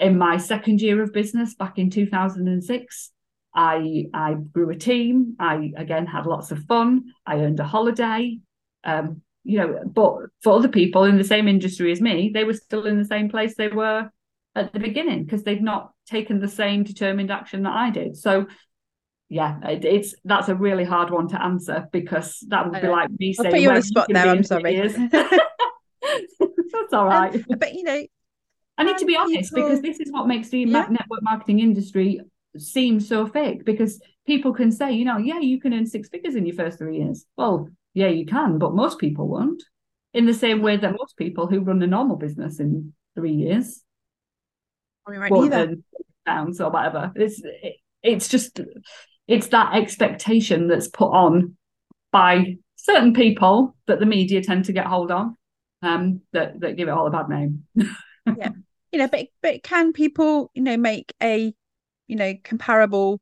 in 0.00 0.18
my 0.18 0.36
second 0.36 0.80
year 0.80 1.02
of 1.02 1.12
business 1.12 1.54
back 1.54 1.78
in 1.78 1.90
2006, 1.90 3.12
I 3.58 4.04
I 4.14 4.34
grew 4.34 4.70
a 4.70 4.76
team. 4.76 5.34
I 5.40 5.72
again 5.76 6.06
had 6.06 6.26
lots 6.26 6.52
of 6.52 6.62
fun. 6.66 7.06
I 7.26 7.38
earned 7.40 7.58
a 7.58 7.64
holiday. 7.64 8.38
Um, 8.84 9.22
you 9.42 9.58
know, 9.58 9.80
but 9.84 10.12
for 10.42 10.52
other 10.52 10.68
people 10.68 11.02
in 11.04 11.18
the 11.18 11.24
same 11.24 11.48
industry 11.48 11.90
as 11.90 12.00
me, 12.00 12.30
they 12.32 12.44
were 12.44 12.54
still 12.54 12.86
in 12.86 12.98
the 12.98 13.04
same 13.04 13.28
place 13.28 13.56
they 13.56 13.66
were 13.66 14.10
at 14.54 14.72
the 14.72 14.78
beginning 14.78 15.24
because 15.24 15.42
they've 15.42 15.60
not 15.60 15.90
taken 16.06 16.38
the 16.38 16.46
same 16.46 16.84
determined 16.84 17.32
action 17.32 17.64
that 17.64 17.72
I 17.72 17.90
did. 17.90 18.16
So 18.16 18.46
yeah, 19.28 19.58
it, 19.64 19.84
it's 19.84 20.14
that's 20.24 20.48
a 20.48 20.54
really 20.54 20.84
hard 20.84 21.10
one 21.10 21.26
to 21.28 21.42
answer 21.42 21.88
because 21.90 22.38
that 22.48 22.70
would 22.70 22.80
be 22.80 22.86
like 22.86 23.10
me 23.18 23.34
I'll 23.36 23.42
saying 23.42 23.54
put 23.54 23.60
you 23.60 23.68
on 23.70 23.74
"Where 23.74 23.80
the 23.80 23.86
spot 23.86 24.06
there 24.10 24.28
i'm 24.28 24.44
sorry 24.44 24.74
years?" 24.76 24.94
that's 25.10 26.92
all 26.92 27.06
right. 27.06 27.34
Um, 27.34 27.44
but 27.58 27.74
you 27.74 27.82
know 27.82 28.06
I 28.78 28.84
need 28.84 28.98
to 28.98 29.04
be 29.04 29.16
honest 29.16 29.52
people- 29.52 29.68
because 29.68 29.82
this 29.82 29.98
is 29.98 30.12
what 30.12 30.28
makes 30.28 30.48
the 30.50 30.60
Yeah. 30.60 30.86
network 30.88 31.22
marketing 31.22 31.58
industry 31.58 32.20
seem 32.58 33.00
so 33.00 33.26
fake 33.26 33.64
because 33.64 34.00
people 34.26 34.52
can 34.52 34.70
say, 34.70 34.92
you 34.92 35.04
know, 35.04 35.18
yeah, 35.18 35.40
you 35.40 35.60
can 35.60 35.72
earn 35.74 35.86
six 35.86 36.08
figures 36.08 36.34
in 36.34 36.46
your 36.46 36.56
first 36.56 36.78
three 36.78 36.98
years. 36.98 37.24
Well, 37.36 37.68
yeah, 37.94 38.08
you 38.08 38.26
can, 38.26 38.58
but 38.58 38.74
most 38.74 38.98
people 38.98 39.28
won't. 39.28 39.62
In 40.14 40.26
the 40.26 40.34
same 40.34 40.62
way 40.62 40.76
that 40.76 40.96
most 40.98 41.16
people 41.16 41.46
who 41.46 41.60
run 41.60 41.82
a 41.82 41.86
normal 41.86 42.16
business 42.16 42.60
in 42.60 42.92
three 43.14 43.32
years 43.32 43.82
I 45.06 45.10
mean, 45.10 45.20
right 45.20 45.30
won't 45.30 45.84
pounds 46.26 46.60
or 46.60 46.70
whatever. 46.70 47.12
It's 47.16 47.40
it, 47.42 47.76
it's 48.02 48.28
just 48.28 48.60
it's 49.26 49.48
that 49.48 49.74
expectation 49.74 50.68
that's 50.68 50.88
put 50.88 51.10
on 51.10 51.56
by 52.12 52.56
certain 52.76 53.12
people 53.14 53.76
that 53.86 53.98
the 53.98 54.06
media 54.06 54.42
tend 54.42 54.66
to 54.66 54.72
get 54.72 54.86
hold 54.86 55.10
of, 55.10 55.28
um, 55.82 56.20
that 56.32 56.60
that 56.60 56.76
give 56.76 56.88
it 56.88 56.92
all 56.92 57.06
a 57.06 57.10
bad 57.10 57.28
name. 57.28 57.64
Yeah, 58.36 58.50
you 58.92 58.98
know 58.98 59.08
but 59.08 59.28
but 59.40 59.62
can 59.62 59.94
people 59.94 60.50
you 60.52 60.60
know 60.60 60.76
make 60.76 61.14
a 61.22 61.54
you 62.08 62.16
know 62.16 62.34
comparable 62.44 63.20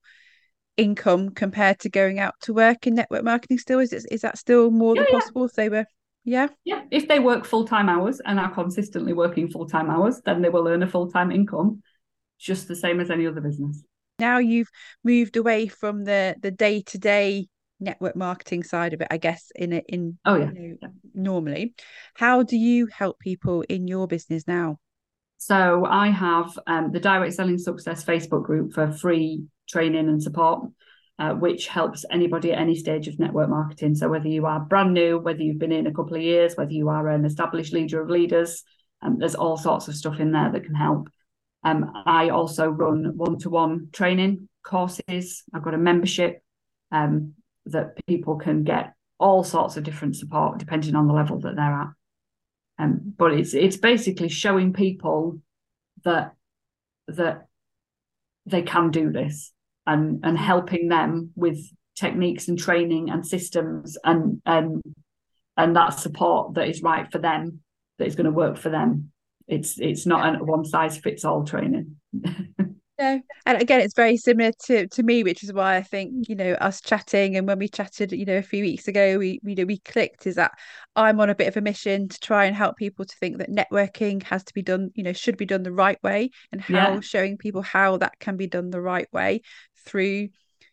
income 0.76 1.30
compared 1.30 1.78
to 1.80 1.90
going 1.90 2.18
out 2.20 2.34
to 2.42 2.54
work 2.54 2.86
in 2.86 2.94
network 2.94 3.24
marketing 3.24 3.58
still 3.58 3.80
is 3.80 3.92
is 3.92 4.22
that 4.22 4.38
still 4.38 4.70
more 4.70 4.96
than 4.96 5.04
Yeah, 5.04 5.12
yeah. 5.12 5.20
possible 5.20 5.44
if 5.44 5.52
they 5.54 5.68
were 5.68 5.86
yeah 6.24 6.48
Yeah, 6.64 6.82
if 6.90 7.06
they 7.08 7.18
work 7.20 7.44
full 7.44 7.64
time 7.66 7.88
hours 7.88 8.20
and 8.24 8.38
are 8.40 8.50
consistently 8.52 9.12
working 9.12 9.48
full 9.48 9.66
time 9.68 9.88
hours, 9.90 10.20
then 10.24 10.42
they 10.42 10.48
will 10.48 10.66
earn 10.68 10.82
a 10.82 10.88
full 10.88 11.10
time 11.10 11.30
income, 11.30 11.82
just 12.38 12.68
the 12.68 12.76
same 12.76 13.00
as 13.00 13.10
any 13.10 13.26
other 13.26 13.40
business. 13.40 13.84
now 14.18 14.38
you've 14.38 14.70
moved 15.04 15.36
away 15.36 15.66
from 15.68 16.04
the 16.04 16.36
the 16.40 16.50
day 16.50 16.82
to 16.82 16.98
day 16.98 17.46
network 17.80 18.16
marketing 18.16 18.62
side 18.62 18.94
of 18.94 19.00
it 19.00 19.08
i 19.10 19.18
guess 19.18 19.50
in 19.54 19.72
it 19.72 19.84
in 19.88 20.18
Oh 20.24 20.36
yeah. 20.36 20.50
you 20.52 20.78
know, 20.80 20.88
normally 21.14 21.74
how 22.14 22.42
do 22.42 22.56
you 22.56 22.86
help 22.86 23.18
people 23.18 23.62
in 23.68 23.86
your 23.88 24.06
business 24.06 24.46
now 24.46 24.78
So 25.38 25.84
I 25.84 26.08
have 26.08 26.58
um, 26.66 26.92
the 26.92 27.00
Direct 27.00 27.34
Selling 27.34 27.58
Success 27.58 28.04
Facebook 28.04 28.44
group 28.44 28.72
for 28.72 28.90
free 28.90 29.44
training 29.68 30.08
and 30.08 30.22
support, 30.22 30.70
uh, 31.18 31.32
which 31.34 31.68
helps 31.68 32.04
anybody 32.10 32.52
at 32.52 32.58
any 32.58 32.74
stage 32.74 33.08
of 33.08 33.18
network 33.18 33.48
marketing. 33.48 33.94
So 33.94 34.08
whether 34.08 34.28
you 34.28 34.46
are 34.46 34.60
brand 34.60 34.94
new, 34.94 35.18
whether 35.18 35.42
you've 35.42 35.58
been 35.58 35.72
in 35.72 35.86
a 35.86 35.92
couple 35.92 36.16
of 36.16 36.22
years, 36.22 36.54
whether 36.56 36.72
you 36.72 36.88
are 36.88 37.08
an 37.08 37.24
established 37.24 37.72
leader 37.72 38.00
of 38.00 38.10
leaders, 38.10 38.62
um, 39.02 39.18
there's 39.18 39.34
all 39.34 39.56
sorts 39.56 39.88
of 39.88 39.94
stuff 39.94 40.20
in 40.20 40.32
there 40.32 40.50
that 40.52 40.64
can 40.64 40.74
help. 40.74 41.08
Um, 41.62 41.92
I 42.06 42.30
also 42.30 42.68
run 42.68 43.16
one-to-one 43.16 43.88
training 43.92 44.48
courses. 44.62 45.42
I've 45.52 45.62
got 45.62 45.74
a 45.74 45.78
membership 45.78 46.42
um, 46.92 47.34
that 47.66 47.98
people 48.06 48.36
can 48.36 48.64
get 48.64 48.94
all 49.18 49.44
sorts 49.44 49.76
of 49.76 49.84
different 49.84 50.16
support 50.16 50.58
depending 50.58 50.94
on 50.94 51.08
the 51.08 51.14
level 51.14 51.40
that 51.40 51.56
they're 51.56 51.64
at. 51.64 51.88
Um, 52.78 53.14
but 53.16 53.32
it's 53.32 53.54
it's 53.54 53.76
basically 53.76 54.28
showing 54.28 54.72
people 54.72 55.40
that 56.04 56.34
that 57.08 57.46
they 58.44 58.62
can 58.62 58.90
do 58.90 59.10
this 59.10 59.52
and 59.86 60.20
and 60.24 60.38
helping 60.38 60.88
them 60.88 61.30
with 61.34 61.58
techniques 61.96 62.48
and 62.48 62.58
training 62.58 63.10
and 63.10 63.26
systems 63.26 63.96
and 64.04 64.42
and 64.44 64.82
and 65.56 65.74
that 65.74 65.98
support 65.98 66.54
that 66.54 66.68
is 66.68 66.82
right 66.82 67.10
for 67.10 67.18
them 67.18 67.60
that 67.98 68.06
is 68.06 68.14
going 68.14 68.26
to 68.26 68.30
work 68.30 68.58
for 68.58 68.68
them. 68.68 69.10
It's 69.48 69.80
it's 69.80 70.06
not 70.06 70.40
a 70.40 70.44
one 70.44 70.64
size 70.64 70.98
fits 70.98 71.24
all 71.24 71.44
training. 71.44 71.96
No, 72.98 73.20
and 73.44 73.60
again, 73.60 73.80
it's 73.82 73.94
very 73.94 74.16
similar 74.16 74.52
to 74.64 74.86
to 74.88 75.02
me, 75.02 75.22
which 75.22 75.44
is 75.44 75.52
why 75.52 75.76
I 75.76 75.82
think 75.82 76.30
you 76.30 76.34
know 76.34 76.52
us 76.54 76.80
chatting 76.80 77.36
and 77.36 77.46
when 77.46 77.58
we 77.58 77.68
chatted, 77.68 78.10
you 78.12 78.24
know, 78.24 78.38
a 78.38 78.42
few 78.42 78.62
weeks 78.64 78.88
ago, 78.88 79.18
we 79.18 79.38
we, 79.42 79.52
you 79.52 79.56
know, 79.56 79.64
we 79.66 79.78
clicked. 79.80 80.26
Is 80.26 80.36
that 80.36 80.52
I'm 80.96 81.20
on 81.20 81.28
a 81.28 81.34
bit 81.34 81.48
of 81.48 81.58
a 81.58 81.60
mission 81.60 82.08
to 82.08 82.18
try 82.20 82.46
and 82.46 82.56
help 82.56 82.78
people 82.78 83.04
to 83.04 83.14
think 83.20 83.36
that 83.38 83.50
networking 83.50 84.22
has 84.22 84.44
to 84.44 84.54
be 84.54 84.62
done, 84.62 84.92
you 84.94 85.02
know, 85.02 85.12
should 85.12 85.36
be 85.36 85.44
done 85.44 85.62
the 85.62 85.72
right 85.72 86.02
way, 86.02 86.30
and 86.52 86.60
how 86.62 86.98
Yeah. 86.98 87.00
showing 87.00 87.36
people 87.36 87.60
how 87.60 87.98
that 87.98 88.18
can 88.18 88.38
be 88.38 88.46
done 88.46 88.70
the 88.70 88.80
right 88.80 89.08
way 89.12 89.42
through, 89.84 90.28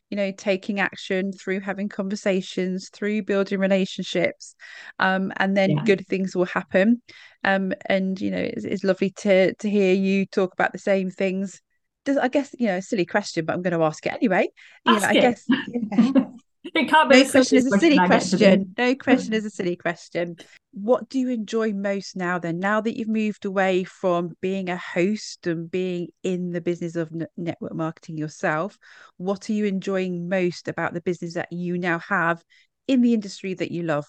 you 0.09 0.15
know, 0.17 0.31
taking 0.31 0.79
action, 0.79 1.33
through 1.33 1.59
having 1.59 1.89
conversations, 1.89 2.89
through 2.93 3.23
building 3.23 3.59
relationships, 3.59 4.55
um, 4.99 5.33
and 5.37 5.57
then 5.57 5.75
Yeah. 5.75 5.83
good 5.83 6.07
things 6.07 6.35
will 6.37 6.45
happen. 6.45 7.01
Um, 7.43 7.73
and 7.87 8.19
you 8.21 8.31
know, 8.31 8.37
it's, 8.37 8.63
it's 8.63 8.83
lovely 8.85 9.09
to 9.17 9.53
to 9.55 9.69
hear 9.69 9.93
you 9.93 10.25
talk 10.25 10.53
about 10.53 10.71
the 10.71 10.79
same 10.79 11.09
things 11.11 11.61
does 12.05 12.17
I 12.17 12.27
guess 12.27 12.55
you 12.57 12.67
know 12.67 12.77
a 12.77 12.81
silly 12.81 13.05
question, 13.05 13.45
but 13.45 13.53
I'm 13.53 13.61
going 13.61 13.77
to 13.77 13.83
ask 13.85 14.05
it 14.05 14.13
anyway. 14.13 14.49
You 14.85 14.91
know, 14.93 14.97
Ask 14.97 15.09
I 15.09 15.13
it. 15.13 15.21
guess 15.21 15.45
it 16.63 16.89
can't 16.89 17.09
be 17.09 17.17
no 17.17 17.21
a 17.21 17.29
question 17.29 17.57
is 17.57 17.65
silly 17.65 17.77
a 17.77 17.79
silly 17.79 17.99
I 17.99 18.03
do. 18.03 18.07
question. 18.07 18.75
No 18.77 18.95
question 18.95 19.33
is 19.33 19.45
a 19.45 19.49
silly 19.49 19.75
question. 19.75 20.37
What 20.71 21.09
do 21.09 21.19
you 21.19 21.29
enjoy 21.29 21.73
most 21.73 22.15
now? 22.15 22.39
Then, 22.39 22.59
now 22.59 22.81
that 22.81 22.97
you've 22.97 23.07
moved 23.07 23.45
away 23.45 23.83
from 23.83 24.33
being 24.41 24.69
a 24.69 24.77
host 24.77 25.45
and 25.45 25.69
being 25.69 26.07
in 26.23 26.51
the 26.51 26.61
business 26.61 26.95
of 26.95 27.11
network 27.37 27.75
marketing 27.75 28.17
yourself, 28.17 28.77
what 29.17 29.49
are 29.49 29.53
you 29.53 29.65
enjoying 29.65 30.27
most 30.29 30.67
about 30.67 30.93
the 30.93 31.01
business 31.01 31.35
that 31.35 31.51
you 31.51 31.77
now 31.77 31.99
have 31.99 32.43
in 32.87 33.01
the 33.01 33.13
industry 33.13 33.53
that 33.53 33.71
you 33.71 33.83
love? 33.83 34.05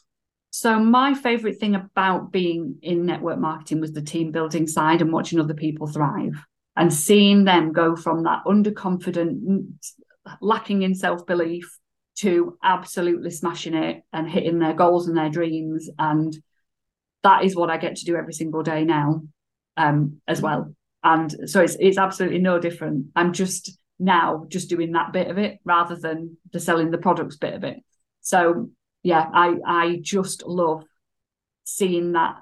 So 0.51 0.79
my 0.79 1.15
favorite 1.15 1.59
thing 1.59 1.75
about 1.75 2.31
being 2.31 2.77
in 2.81 3.05
network 3.07 3.41
marketing 3.41 3.81
was 3.81 3.93
the 3.93 4.03
team 4.03 4.31
building 4.31 4.67
side 4.67 5.03
and 5.03 5.13
watching 5.13 5.41
other 5.41 5.55
people 5.55 5.87
thrive 5.89 6.45
and 6.77 6.93
seeing 6.93 7.45
them 7.45 7.73
go 7.73 7.97
from 7.97 8.25
that 8.25 8.43
underconfident, 8.47 9.67
lacking 10.41 10.83
in 10.83 10.95
self 10.95 11.27
belief 11.27 11.79
to 12.17 12.57
absolutely 12.63 13.31
smashing 13.31 13.75
it 13.75 14.03
and 14.13 14.29
hitting 14.29 14.59
their 14.59 14.75
goals 14.75 15.09
and 15.09 15.17
their 15.17 15.31
dreams. 15.31 15.89
And 15.99 16.37
that 17.23 17.45
is 17.45 17.57
what 17.57 17.71
I 17.71 17.77
get 17.77 17.97
to 17.97 18.05
do 18.05 18.17
every 18.17 18.33
single 18.33 18.63
day 18.63 18.85
now, 18.85 19.23
um, 19.77 20.21
as 20.29 20.41
well. 20.41 20.75
And 21.03 21.51
so 21.51 21.61
it's 21.61 21.77
it's 21.79 21.99
absolutely 21.99 22.39
no 22.39 22.59
different. 22.59 23.07
I'm 23.15 23.33
just 23.33 23.79
now 23.99 24.47
just 24.49 24.69
doing 24.69 24.93
that 24.93 25.13
bit 25.13 25.29
of 25.29 25.39
it 25.39 25.59
rather 25.65 25.97
than 25.97 26.37
the 26.53 26.61
selling 26.61 26.91
the 26.91 26.99
products 26.99 27.37
bit 27.37 27.55
of 27.55 27.65
it. 27.65 27.79
So 28.21 28.71
yeah, 29.03 29.27
I 29.33 29.57
I 29.67 29.99
just 30.01 30.45
love 30.45 30.85
seeing 31.65 32.13
that 32.13 32.37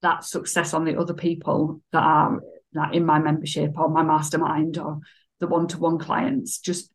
that 0.00 0.24
success 0.24 0.74
on 0.74 0.84
the 0.84 0.96
other 0.96 1.14
people 1.14 1.80
that 1.92 2.02
are 2.02 2.40
that 2.74 2.94
in 2.94 3.04
my 3.04 3.18
membership 3.18 3.78
or 3.78 3.88
my 3.88 4.02
mastermind 4.02 4.78
or 4.78 5.00
the 5.40 5.46
one-to-one 5.46 5.98
clients, 5.98 6.58
just 6.58 6.90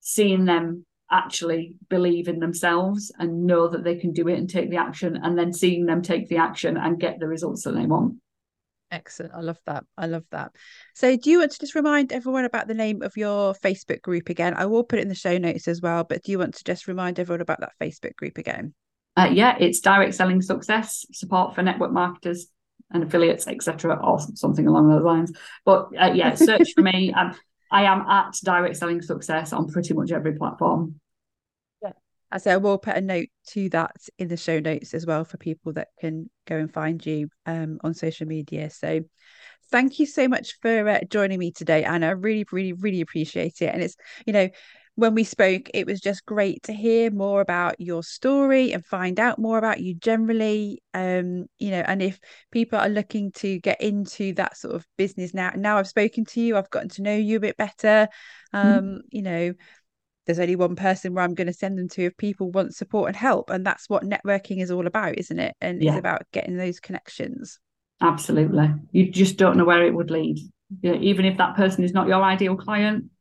seeing 0.00 0.44
them 0.44 0.84
actually 1.10 1.74
believe 1.88 2.28
in 2.28 2.38
themselves 2.38 3.12
and 3.18 3.46
know 3.46 3.68
that 3.68 3.84
they 3.84 3.96
can 3.96 4.12
do 4.12 4.28
it 4.28 4.38
and 4.38 4.50
take 4.50 4.70
the 4.70 4.76
action 4.76 5.18
and 5.22 5.38
then 5.38 5.52
seeing 5.52 5.86
them 5.86 6.02
take 6.02 6.28
the 6.28 6.36
action 6.36 6.76
and 6.76 7.00
get 7.00 7.18
the 7.18 7.26
results 7.26 7.64
that 7.64 7.72
they 7.72 7.86
want. 7.86 8.16
Excellent. 8.90 9.34
I 9.34 9.40
love 9.40 9.58
that. 9.66 9.84
I 9.98 10.06
love 10.06 10.24
that. 10.30 10.52
So 10.94 11.16
do 11.16 11.30
you 11.30 11.40
want 11.40 11.52
to 11.52 11.58
just 11.58 11.74
remind 11.74 12.12
everyone 12.12 12.46
about 12.46 12.68
the 12.68 12.74
name 12.74 13.02
of 13.02 13.16
your 13.16 13.54
facebook 13.54 14.00
group 14.00 14.28
again? 14.28 14.54
I 14.56 14.66
will 14.66 14.84
put 14.84 14.98
it 14.98 15.02
in 15.02 15.08
the 15.08 15.14
show 15.14 15.36
notes 15.38 15.68
as 15.68 15.80
well 15.80 16.04
but 16.04 16.24
do 16.24 16.32
you 16.32 16.38
want 16.38 16.54
to 16.56 16.64
just 16.64 16.88
remind 16.88 17.18
everyone 17.18 17.42
about 17.42 17.60
that 17.60 17.72
facebook 17.80 18.16
group 18.16 18.38
again? 18.38 18.74
Uh, 19.16 19.30
yeah 19.32 19.56
it's 19.58 19.80
direct 19.80 20.14
selling 20.14 20.40
success 20.40 21.04
support 21.12 21.54
for 21.54 21.62
network 21.62 21.92
marketers 21.92 22.48
and 22.90 23.02
affiliates 23.02 23.46
etc 23.46 23.98
or 24.02 24.18
something 24.34 24.66
along 24.66 24.88
those 24.88 25.04
lines 25.04 25.32
but 25.64 25.88
uh, 26.00 26.10
yeah 26.14 26.34
search 26.34 26.72
for 26.74 26.82
me 26.82 27.12
um, 27.16 27.34
I 27.70 27.84
am 27.84 28.00
at 28.02 28.34
Direct 28.42 28.76
Selling 28.76 29.02
Success 29.02 29.52
on 29.52 29.68
pretty 29.68 29.94
much 29.94 30.10
every 30.10 30.34
platform. 30.34 31.00
Yeah. 31.82 31.92
I 32.30 32.38
say 32.38 32.52
I 32.52 32.56
will 32.56 32.78
put 32.78 32.96
a 32.96 33.00
note 33.00 33.28
to 33.48 33.68
that 33.70 33.96
in 34.18 34.28
the 34.28 34.36
show 34.36 34.58
notes 34.58 34.94
as 34.94 35.04
well 35.04 35.24
for 35.24 35.36
people 35.36 35.72
that 35.74 35.88
can 36.00 36.30
go 36.46 36.56
and 36.56 36.72
find 36.72 37.04
you 37.04 37.28
um, 37.46 37.78
on 37.84 37.94
social 37.94 38.26
media. 38.26 38.70
So 38.70 39.00
thank 39.70 39.98
you 39.98 40.06
so 40.06 40.28
much 40.28 40.58
for 40.62 40.88
uh, 40.88 41.00
joining 41.10 41.38
me 41.38 41.52
today, 41.52 41.84
Anna. 41.84 42.08
I 42.08 42.10
really, 42.12 42.46
really, 42.50 42.72
really 42.72 43.02
appreciate 43.02 43.60
it. 43.60 43.72
And 43.72 43.82
it's, 43.82 43.96
you 44.26 44.32
know, 44.32 44.48
when 44.98 45.14
we 45.14 45.22
spoke, 45.22 45.70
it 45.74 45.86
was 45.86 46.00
just 46.00 46.26
great 46.26 46.64
to 46.64 46.72
hear 46.72 47.08
more 47.12 47.40
about 47.40 47.80
your 47.80 48.02
story 48.02 48.72
and 48.72 48.84
find 48.84 49.20
out 49.20 49.38
more 49.38 49.56
about 49.56 49.78
you 49.78 49.94
generally. 49.94 50.82
Um, 50.92 51.46
you 51.56 51.70
know, 51.70 51.84
and 51.86 52.02
if 52.02 52.18
people 52.50 52.80
are 52.80 52.88
looking 52.88 53.30
to 53.36 53.60
get 53.60 53.80
into 53.80 54.34
that 54.34 54.56
sort 54.56 54.74
of 54.74 54.84
business 54.96 55.32
now, 55.32 55.52
now 55.54 55.78
I've 55.78 55.86
spoken 55.86 56.24
to 56.24 56.40
you, 56.40 56.56
I've 56.56 56.70
gotten 56.70 56.88
to 56.88 57.02
know 57.02 57.14
you 57.14 57.36
a 57.36 57.40
bit 57.40 57.56
better. 57.56 58.08
Mm-hmm. 58.52 58.56
Um, 58.56 58.84
mm-hmm. 58.84 58.96
you 59.10 59.22
know, 59.22 59.52
there's 60.26 60.40
only 60.40 60.56
one 60.56 60.74
person 60.74 61.14
where 61.14 61.22
I'm 61.22 61.34
going 61.34 61.46
to 61.46 61.52
send 61.52 61.78
them 61.78 61.88
to 61.90 62.06
if 62.06 62.16
people 62.16 62.50
want 62.50 62.74
support 62.74 63.06
and 63.06 63.16
help. 63.16 63.50
And 63.50 63.64
that's 63.64 63.88
what 63.88 64.02
networking 64.02 64.60
is 64.60 64.72
all 64.72 64.88
about, 64.88 65.16
isn't 65.16 65.38
it? 65.38 65.54
And 65.60 65.80
yeah. 65.80 65.92
it's 65.92 66.00
about 66.00 66.22
getting 66.32 66.56
those 66.56 66.80
connections. 66.80 67.60
Absolutely. 68.00 68.74
You 68.90 69.12
just 69.12 69.36
don't 69.36 69.56
know 69.58 69.64
where 69.64 69.86
it 69.86 69.94
would 69.94 70.10
lead. 70.10 70.40
You 70.82 70.92
know, 70.92 71.00
even 71.00 71.24
if 71.24 71.38
that 71.38 71.54
person 71.54 71.84
is 71.84 71.92
not 71.92 72.08
your 72.08 72.20
ideal 72.20 72.56
client, 72.56 73.12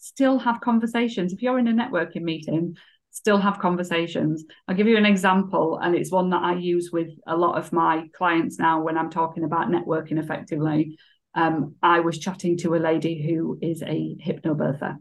still 0.00 0.38
have 0.38 0.60
conversations. 0.60 1.32
If 1.32 1.42
you're 1.42 1.58
in 1.58 1.68
a 1.68 1.72
networking 1.72 2.22
meeting, 2.22 2.76
still 3.10 3.38
have 3.38 3.58
conversations. 3.58 4.44
I'll 4.66 4.74
give 4.74 4.88
you 4.88 4.96
an 4.96 5.06
example, 5.06 5.78
and 5.80 5.94
it's 5.94 6.10
one 6.10 6.30
that 6.30 6.42
I 6.42 6.54
use 6.54 6.90
with 6.92 7.10
a 7.26 7.36
lot 7.36 7.58
of 7.58 7.72
my 7.72 8.08
clients 8.16 8.58
now 8.58 8.82
when 8.82 8.98
I'm 8.98 9.10
talking 9.10 9.44
about 9.44 9.68
networking 9.68 10.18
effectively. 10.18 10.98
Um, 11.34 11.76
I 11.82 12.00
was 12.00 12.18
chatting 12.18 12.56
to 12.58 12.74
a 12.74 12.78
lady 12.78 13.22
who 13.22 13.58
is 13.62 13.82
a 13.82 14.16
hypnobirther. 14.24 14.96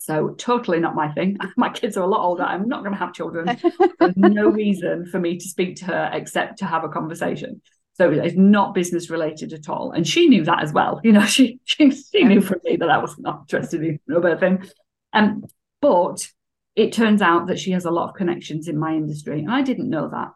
So 0.00 0.30
totally 0.30 0.80
not 0.80 0.94
my 0.94 1.12
thing. 1.12 1.38
My 1.56 1.70
kids 1.70 1.96
are 1.96 2.02
a 2.02 2.06
lot 2.06 2.24
older. 2.24 2.42
I'm 2.42 2.68
not 2.68 2.80
going 2.80 2.92
to 2.92 2.98
have 2.98 3.14
children. 3.14 3.46
There's 3.98 4.16
no 4.16 4.48
reason 4.48 5.06
for 5.06 5.20
me 5.20 5.38
to 5.38 5.48
speak 5.48 5.76
to 5.76 5.84
her 5.86 6.10
except 6.12 6.58
to 6.58 6.66
have 6.66 6.84
a 6.84 6.88
conversation. 6.88 7.62
So 7.94 8.10
it's 8.10 8.36
not 8.36 8.74
business 8.74 9.08
related 9.08 9.52
at 9.52 9.68
all. 9.68 9.92
And 9.92 10.06
she 10.06 10.28
knew 10.28 10.44
that 10.44 10.62
as 10.62 10.72
well. 10.72 11.00
You 11.04 11.12
know, 11.12 11.24
she 11.26 11.60
she, 11.64 11.90
she 11.90 12.24
knew 12.24 12.40
from 12.40 12.60
me 12.64 12.76
that 12.76 12.90
I 12.90 12.98
was 12.98 13.18
not 13.18 13.42
interested 13.42 13.82
in 13.82 14.00
no 14.06 14.36
thing. 14.36 14.64
Um, 15.12 15.44
but 15.80 16.28
it 16.74 16.92
turns 16.92 17.22
out 17.22 17.46
that 17.46 17.58
she 17.58 17.70
has 17.70 17.84
a 17.84 17.90
lot 17.90 18.08
of 18.08 18.16
connections 18.16 18.66
in 18.66 18.78
my 18.78 18.94
industry. 18.94 19.40
And 19.40 19.50
I 19.50 19.62
didn't 19.62 19.90
know 19.90 20.08
that. 20.08 20.32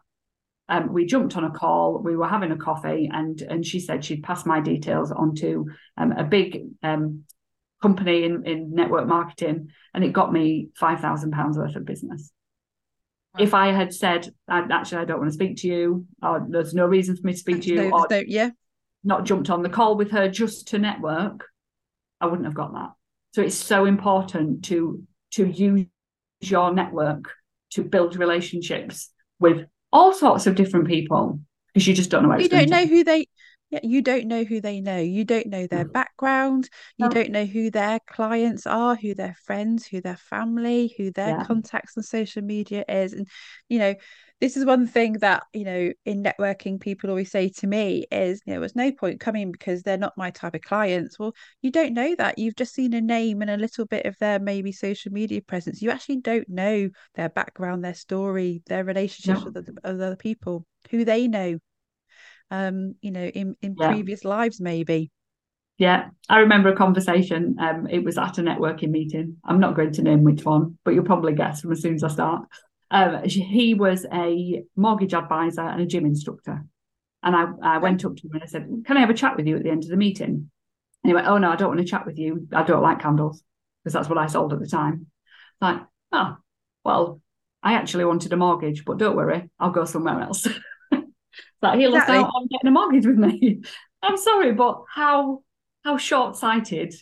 Um, 0.69 0.93
we 0.93 1.05
jumped 1.05 1.35
on 1.35 1.43
a 1.43 1.49
call, 1.49 1.99
we 2.03 2.15
were 2.15 2.27
having 2.27 2.51
a 2.51 2.57
coffee, 2.57 3.09
and 3.11 3.41
and 3.41 3.65
she 3.65 3.79
said 3.79 4.05
she'd 4.05 4.23
pass 4.23 4.45
my 4.45 4.61
details 4.61 5.11
on 5.11 5.33
to 5.35 5.65
um, 5.97 6.11
a 6.11 6.23
big 6.23 6.61
um, 6.83 7.23
company 7.81 8.23
in, 8.23 8.45
in 8.45 8.75
network 8.75 9.07
marketing, 9.07 9.69
and 9.95 10.03
it 10.03 10.13
got 10.13 10.31
me 10.31 10.69
five 10.75 10.99
thousand 10.99 11.31
pounds 11.31 11.57
worth 11.57 11.75
of 11.75 11.85
business 11.85 12.31
if 13.37 13.53
I 13.53 13.67
had 13.71 13.93
said, 13.93 14.33
actually, 14.49 14.97
I 14.99 15.05
don't 15.05 15.19
want 15.19 15.29
to 15.29 15.33
speak 15.33 15.57
to 15.57 15.67
you, 15.67 16.05
or 16.21 16.45
there's 16.49 16.73
no 16.73 16.85
reason 16.85 17.15
for 17.15 17.25
me 17.27 17.33
to 17.33 17.39
speak 17.39 17.61
to 17.61 17.69
you, 17.69 17.89
no, 17.89 17.91
or 17.91 18.07
no, 18.09 18.23
yeah, 18.25 18.49
not 19.03 19.25
jumped 19.25 19.49
on 19.49 19.61
the 19.61 19.69
call 19.69 19.95
with 19.95 20.11
her 20.11 20.29
just 20.29 20.69
to 20.69 20.79
network, 20.79 21.47
I 22.19 22.25
wouldn't 22.25 22.45
have 22.45 22.55
got 22.55 22.73
that. 22.73 22.89
So 23.33 23.41
it's 23.41 23.55
so 23.55 23.85
important 23.85 24.65
to 24.65 25.03
to 25.33 25.45
use 25.45 25.85
your 26.41 26.73
network 26.73 27.31
to 27.71 27.83
build 27.83 28.15
relationships 28.15 29.11
with 29.39 29.67
all 29.93 30.13
sorts 30.13 30.47
of 30.47 30.55
different 30.55 30.87
people 30.87 31.39
because 31.73 31.87
you 31.87 31.93
just 31.93 32.09
don't 32.09 32.27
know. 32.27 32.37
you 32.37 32.49
don't 32.49 32.69
know 32.69 32.85
who 32.85 33.03
they 33.03 33.27
yeah, 33.69 33.79
you 33.83 34.01
don't 34.01 34.25
know 34.25 34.43
who 34.43 34.61
they 34.61 34.81
know. 34.81 34.97
You 34.97 35.23
don't 35.23 35.47
know 35.47 35.67
their 35.67 35.85
background. 35.85 36.69
You 36.97 37.07
don't 37.07 37.29
know 37.29 37.45
who 37.45 37.69
their 37.69 37.99
clients 38.07 38.65
are, 38.65 38.95
who 38.95 39.13
their 39.13 39.35
friends, 39.45 39.85
who 39.85 40.01
their 40.01 40.17
family, 40.17 40.93
who 40.97 41.11
their 41.11 41.37
yeah. 41.37 41.43
contacts 41.43 41.95
on 41.95 42.03
social 42.03 42.41
media 42.41 42.83
is. 42.89 43.13
And, 43.13 43.27
you 43.67 43.77
know, 43.77 43.93
this 44.41 44.57
is 44.57 44.65
one 44.65 44.87
thing 44.87 45.13
that, 45.19 45.43
you 45.53 45.65
know, 45.65 45.91
in 46.03 46.23
networking, 46.23 46.79
people 46.79 47.11
always 47.11 47.29
say 47.29 47.49
to 47.49 47.67
me 47.67 48.05
is, 48.11 48.41
you 48.45 48.53
know, 48.53 48.61
there's 48.61 48.75
no 48.75 48.91
point 48.91 49.19
coming 49.19 49.51
because 49.51 49.83
they're 49.83 49.97
not 49.97 50.17
my 50.17 50.31
type 50.31 50.55
of 50.55 50.61
clients. 50.61 51.19
Well, 51.19 51.33
you 51.61 51.69
don't 51.69 51.93
know 51.93 52.15
that. 52.15 52.39
You've 52.39 52.55
just 52.55 52.73
seen 52.73 52.93
a 52.93 53.01
name 53.01 53.43
and 53.43 53.51
a 53.51 53.57
little 53.57 53.85
bit 53.85 54.07
of 54.07 54.17
their 54.17 54.39
maybe 54.39 54.71
social 54.71 55.11
media 55.11 55.41
presence. 55.41 55.79
You 55.81 55.91
actually 55.91 56.21
don't 56.21 56.49
know 56.49 56.89
their 57.13 57.29
background, 57.29 57.83
their 57.83 57.93
story, 57.93 58.63
their 58.65 58.83
relationships 58.83 59.41
no. 59.41 59.45
with 59.45 59.57
other, 59.57 59.73
other 59.83 60.15
people, 60.15 60.65
who 60.89 61.05
they 61.05 61.27
know 61.27 61.59
um, 62.51 62.95
you 63.01 63.11
know, 63.11 63.25
in, 63.25 63.55
in 63.61 63.75
yeah. 63.79 63.91
previous 63.91 64.23
lives, 64.25 64.59
maybe. 64.59 65.11
Yeah, 65.77 66.09
I 66.27 66.39
remember 66.39 66.69
a 66.69 66.75
conversation. 66.75 67.55
Um, 67.59 67.87
it 67.87 68.03
was 68.03 68.17
at 68.17 68.37
a 68.37 68.41
networking 68.41 68.89
meeting. 68.89 69.37
I'm 69.45 69.61
not 69.61 69.75
going 69.75 69.93
to 69.93 70.01
name 70.01 70.23
which 70.23 70.43
one, 70.43 70.77
but 70.83 70.93
you'll 70.93 71.05
probably 71.05 71.33
guess 71.33 71.61
from 71.61 71.71
as 71.71 71.81
soon 71.81 71.95
as 71.95 72.03
I 72.03 72.09
start. 72.09 72.43
Um, 72.91 73.23
he 73.23 73.75
was 73.75 74.05
a 74.11 74.63
mortgage 74.75 75.13
advisor 75.13 75.61
and 75.61 75.81
a 75.81 75.85
gym 75.85 76.05
instructor. 76.05 76.65
And 77.23 77.35
I, 77.35 77.75
I 77.75 77.77
went 77.77 78.03
up 78.03 78.15
to 78.17 78.27
him 78.27 78.33
and 78.33 78.43
I 78.43 78.47
said, 78.47 78.67
Can 78.85 78.97
I 78.97 79.01
have 79.01 79.09
a 79.09 79.13
chat 79.13 79.37
with 79.37 79.47
you 79.47 79.55
at 79.55 79.63
the 79.63 79.69
end 79.69 79.83
of 79.83 79.89
the 79.89 79.97
meeting? 79.97 80.49
And 81.03 81.09
he 81.09 81.13
went, 81.13 81.27
Oh, 81.27 81.37
no, 81.37 81.49
I 81.49 81.55
don't 81.55 81.69
want 81.69 81.79
to 81.79 81.85
chat 81.85 82.05
with 82.05 82.17
you. 82.17 82.47
I 82.53 82.63
don't 82.63 82.83
like 82.83 83.01
candles 83.01 83.41
because 83.83 83.93
that's 83.93 84.09
what 84.09 84.17
I 84.17 84.27
sold 84.27 84.51
at 84.51 84.59
the 84.59 84.67
time. 84.67 85.07
Like, 85.61 85.79
oh, 86.11 86.37
well, 86.83 87.21
I 87.61 87.73
actually 87.73 88.05
wanted 88.05 88.33
a 88.33 88.37
mortgage, 88.37 88.85
but 88.85 88.97
don't 88.97 89.15
worry, 89.15 89.49
I'll 89.59 89.71
go 89.71 89.85
somewhere 89.85 90.21
else. 90.21 90.47
Like 91.61 91.79
he 91.79 91.87
lost 91.87 92.03
exactly. 92.03 92.17
out 92.17 92.25
on 92.25 92.43
oh, 92.43 92.47
getting 92.49 92.67
a 92.67 92.71
mortgage 92.71 93.05
with 93.05 93.17
me. 93.17 93.61
I'm 94.01 94.17
sorry, 94.17 94.53
but 94.53 94.83
how 94.93 95.43
how 95.83 95.97
short 95.97 96.35
sighted 96.35 96.93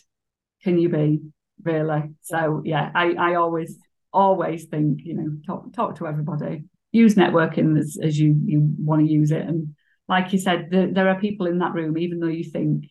can 0.62 0.78
you 0.78 0.88
be, 0.88 1.20
really? 1.62 2.02
So 2.22 2.62
yeah, 2.64 2.90
I, 2.94 3.12
I 3.12 3.34
always 3.36 3.78
always 4.12 4.64
think, 4.64 5.00
you 5.04 5.14
know, 5.14 5.36
talk 5.46 5.72
talk 5.72 5.96
to 5.96 6.06
everybody. 6.06 6.64
Use 6.90 7.14
networking 7.14 7.78
as, 7.78 7.98
as 8.02 8.18
you 8.18 8.40
you 8.44 8.74
want 8.78 9.04
to 9.04 9.12
use 9.12 9.30
it. 9.30 9.42
And 9.42 9.74
like 10.08 10.32
you 10.32 10.38
said, 10.38 10.68
the, 10.70 10.90
there 10.92 11.08
are 11.08 11.20
people 11.20 11.46
in 11.46 11.58
that 11.58 11.74
room, 11.74 11.98
even 11.98 12.18
though 12.18 12.28
you 12.28 12.44
think, 12.44 12.86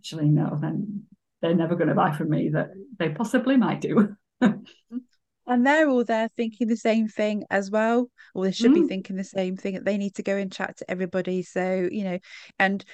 actually, 0.00 0.28
no, 0.28 0.58
then 0.60 1.04
they're 1.42 1.54
never 1.54 1.76
going 1.76 1.88
to 1.88 1.94
buy 1.94 2.12
from 2.12 2.30
me, 2.30 2.50
that 2.50 2.70
they 2.98 3.10
possibly 3.10 3.56
might 3.56 3.80
do. 3.80 4.16
and 5.46 5.66
they're 5.66 5.88
all 5.88 6.04
there 6.04 6.28
thinking 6.36 6.68
the 6.68 6.76
same 6.76 7.08
thing 7.08 7.44
as 7.50 7.70
well 7.70 8.10
or 8.34 8.44
they 8.44 8.52
should 8.52 8.70
mm. 8.70 8.82
be 8.82 8.88
thinking 8.88 9.16
the 9.16 9.24
same 9.24 9.56
thing 9.56 9.74
that 9.74 9.84
they 9.84 9.96
need 9.96 10.14
to 10.14 10.22
go 10.22 10.36
and 10.36 10.52
chat 10.52 10.76
to 10.76 10.90
everybody 10.90 11.42
so 11.42 11.88
you 11.90 12.04
know 12.04 12.18
and 12.58 12.84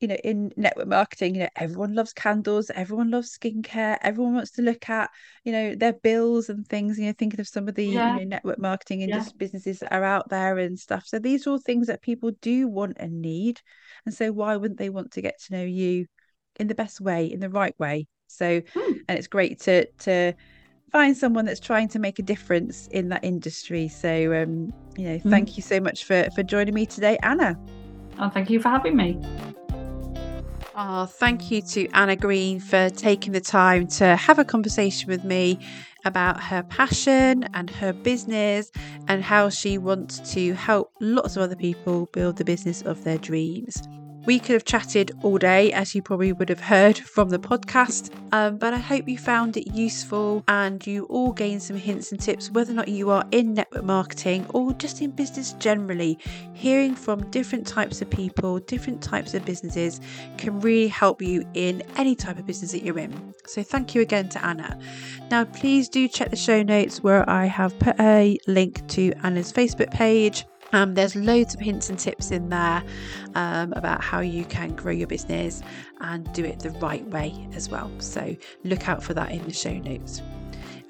you 0.00 0.06
know 0.06 0.16
in 0.22 0.52
network 0.56 0.86
marketing 0.86 1.34
you 1.34 1.40
know 1.40 1.48
everyone 1.56 1.94
loves 1.94 2.12
candles 2.12 2.70
everyone 2.74 3.10
loves 3.10 3.36
skincare 3.36 3.98
everyone 4.02 4.34
wants 4.34 4.52
to 4.52 4.62
look 4.62 4.88
at 4.88 5.10
you 5.44 5.52
know 5.52 5.74
their 5.74 5.92
bills 5.92 6.48
and 6.48 6.66
things 6.68 6.98
you 6.98 7.06
know 7.06 7.14
thinking 7.18 7.40
of 7.40 7.48
some 7.48 7.68
of 7.68 7.74
the 7.74 7.86
yeah. 7.86 8.14
you 8.14 8.20
know 8.20 8.28
network 8.28 8.58
marketing 8.58 9.02
and 9.02 9.10
yeah. 9.10 9.18
just 9.18 9.36
businesses 9.38 9.80
that 9.80 9.92
are 9.92 10.04
out 10.04 10.28
there 10.28 10.58
and 10.58 10.78
stuff 10.78 11.04
so 11.06 11.18
these 11.18 11.46
are 11.46 11.50
all 11.50 11.58
things 11.58 11.88
that 11.88 12.02
people 12.02 12.30
do 12.40 12.68
want 12.68 12.96
and 13.00 13.20
need 13.20 13.60
and 14.06 14.14
so 14.14 14.30
why 14.30 14.56
wouldn't 14.56 14.78
they 14.78 14.90
want 14.90 15.10
to 15.10 15.22
get 15.22 15.40
to 15.40 15.54
know 15.54 15.64
you 15.64 16.06
in 16.60 16.68
the 16.68 16.74
best 16.74 17.00
way 17.00 17.26
in 17.26 17.40
the 17.40 17.50
right 17.50 17.74
way 17.78 18.06
so 18.28 18.60
mm. 18.60 18.98
and 19.08 19.18
it's 19.18 19.28
great 19.28 19.60
to 19.60 19.84
to 19.98 20.32
find 20.90 21.16
someone 21.16 21.44
that's 21.44 21.60
trying 21.60 21.88
to 21.88 21.98
make 21.98 22.18
a 22.18 22.22
difference 22.22 22.86
in 22.88 23.08
that 23.10 23.24
industry. 23.24 23.88
So, 23.88 24.08
um, 24.42 24.72
you 24.96 25.04
know, 25.04 25.16
mm-hmm. 25.16 25.30
thank 25.30 25.56
you 25.56 25.62
so 25.62 25.80
much 25.80 26.04
for 26.04 26.28
for 26.34 26.42
joining 26.42 26.74
me 26.74 26.86
today, 26.86 27.18
Anna. 27.22 27.58
Oh, 28.18 28.28
thank 28.28 28.50
you 28.50 28.60
for 28.60 28.68
having 28.68 28.96
me. 28.96 29.20
Oh, 30.80 31.06
thank 31.06 31.50
you 31.50 31.60
to 31.62 31.88
Anna 31.88 32.14
Green 32.14 32.60
for 32.60 32.88
taking 32.90 33.32
the 33.32 33.40
time 33.40 33.88
to 33.88 34.14
have 34.14 34.38
a 34.38 34.44
conversation 34.44 35.08
with 35.08 35.24
me 35.24 35.58
about 36.04 36.40
her 36.40 36.62
passion 36.62 37.44
and 37.52 37.68
her 37.68 37.92
business 37.92 38.70
and 39.08 39.24
how 39.24 39.48
she 39.48 39.76
wants 39.76 40.20
to 40.34 40.54
help 40.54 40.92
lots 41.00 41.36
of 41.36 41.42
other 41.42 41.56
people 41.56 42.08
build 42.12 42.36
the 42.36 42.44
business 42.44 42.82
of 42.82 43.02
their 43.02 43.18
dreams. 43.18 43.82
We 44.28 44.38
could 44.38 44.52
have 44.52 44.66
chatted 44.66 45.12
all 45.22 45.38
day, 45.38 45.72
as 45.72 45.94
you 45.94 46.02
probably 46.02 46.34
would 46.34 46.50
have 46.50 46.60
heard 46.60 46.98
from 47.14 47.30
the 47.30 47.38
podcast, 47.38 48.10
um, 48.32 48.58
but 48.58 48.74
I 48.74 48.76
hope 48.76 49.08
you 49.08 49.16
found 49.16 49.56
it 49.56 49.74
useful 49.74 50.44
and 50.48 50.86
you 50.86 51.06
all 51.06 51.32
gained 51.32 51.62
some 51.62 51.76
hints 51.76 52.12
and 52.12 52.20
tips, 52.20 52.50
whether 52.50 52.70
or 52.72 52.74
not 52.74 52.88
you 52.88 53.08
are 53.08 53.24
in 53.30 53.54
network 53.54 53.84
marketing 53.84 54.44
or 54.50 54.74
just 54.74 55.00
in 55.00 55.12
business 55.12 55.54
generally. 55.54 56.18
Hearing 56.52 56.94
from 56.94 57.30
different 57.30 57.66
types 57.66 58.02
of 58.02 58.10
people, 58.10 58.58
different 58.58 59.00
types 59.00 59.32
of 59.32 59.46
businesses 59.46 59.98
can 60.36 60.60
really 60.60 60.88
help 60.88 61.22
you 61.22 61.48
in 61.54 61.82
any 61.96 62.14
type 62.14 62.38
of 62.38 62.44
business 62.44 62.72
that 62.72 62.82
you're 62.82 62.98
in. 62.98 63.32
So, 63.46 63.62
thank 63.62 63.94
you 63.94 64.02
again 64.02 64.28
to 64.28 64.44
Anna. 64.44 64.78
Now, 65.30 65.46
please 65.46 65.88
do 65.88 66.06
check 66.06 66.28
the 66.28 66.36
show 66.36 66.62
notes 66.62 67.02
where 67.02 67.26
I 67.30 67.46
have 67.46 67.78
put 67.78 67.98
a 67.98 68.36
link 68.46 68.86
to 68.88 69.10
Anna's 69.22 69.50
Facebook 69.50 69.90
page 69.90 70.44
um, 70.72 70.94
there's 70.94 71.16
loads 71.16 71.54
of 71.54 71.60
hints 71.60 71.88
and 71.88 71.98
tips 71.98 72.30
in 72.30 72.48
there 72.48 72.82
um, 73.34 73.72
about 73.74 74.02
how 74.02 74.20
you 74.20 74.44
can 74.44 74.74
grow 74.74 74.92
your 74.92 75.06
business 75.06 75.62
and 76.00 76.30
do 76.32 76.44
it 76.44 76.60
the 76.60 76.70
right 76.72 77.06
way 77.06 77.48
as 77.54 77.68
well. 77.68 77.90
So 77.98 78.36
look 78.64 78.88
out 78.88 79.02
for 79.02 79.14
that 79.14 79.30
in 79.30 79.44
the 79.44 79.52
show 79.52 79.74
notes. 79.74 80.22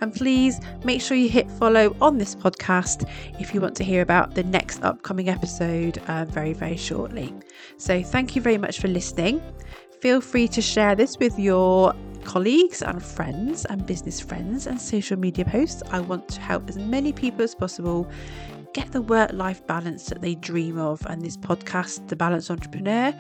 And 0.01 0.15
please 0.15 0.61
make 0.85 1.01
sure 1.01 1.17
you 1.17 1.29
hit 1.29 1.51
follow 1.51 1.97
on 2.01 2.19
this 2.19 2.35
podcast 2.35 3.09
if 3.41 3.53
you 3.53 3.61
want 3.61 3.75
to 3.77 3.85
hear 3.85 4.01
about 4.01 4.35
the 4.35 4.45
next 4.45 4.83
upcoming 4.85 5.29
episode 5.29 5.99
uh, 6.07 6.25
very, 6.25 6.53
very 6.53 6.77
shortly. 6.77 7.35
So, 7.79 8.03
thank 8.03 8.37
you 8.37 8.43
very 8.43 8.59
much 8.59 8.79
for 8.79 8.87
listening. 8.87 9.43
Feel 10.01 10.21
free 10.21 10.47
to 10.49 10.63
share 10.63 10.95
this 10.95 11.19
with 11.19 11.37
your 11.37 11.95
colleagues 12.25 12.83
and 12.83 13.03
friends 13.03 13.65
and 13.65 13.85
business 13.87 14.21
friends 14.21 14.69
and 14.69 14.81
social 14.81 15.19
media 15.19 15.45
posts. 15.45 15.83
I 15.91 15.99
want 15.99 16.29
to 16.29 16.41
help 16.41 16.69
as 16.69 16.77
many 16.77 17.13
people 17.13 17.43
as 17.43 17.55
possible 17.55 18.09
get 18.73 18.93
the 18.93 19.03
work 19.03 19.33
life 19.33 19.67
balance 19.67 20.07
that 20.07 20.21
they 20.21 20.35
dream 20.35 20.79
of. 20.79 21.05
And 21.07 21.23
this 21.23 21.37
podcast, 21.37 22.09
The 22.09 22.17
Balanced 22.17 22.51
Entrepreneur, 22.51 23.15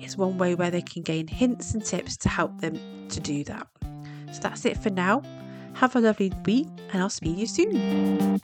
is 0.00 0.16
one 0.16 0.38
way 0.38 0.54
where 0.54 0.70
they 0.70 0.82
can 0.82 1.02
gain 1.02 1.26
hints 1.26 1.74
and 1.74 1.84
tips 1.84 2.16
to 2.18 2.28
help 2.28 2.60
them 2.60 2.78
to 3.08 3.20
do 3.20 3.44
that. 3.44 3.66
So 4.32 4.40
that's 4.40 4.64
it 4.64 4.78
for 4.78 4.90
now. 4.90 5.22
Have 5.74 5.96
a 5.96 6.00
lovely 6.00 6.32
week, 6.44 6.68
and 6.92 7.02
I'll 7.02 7.10
to 7.10 7.30
you 7.30 7.46
soon. 7.46 8.40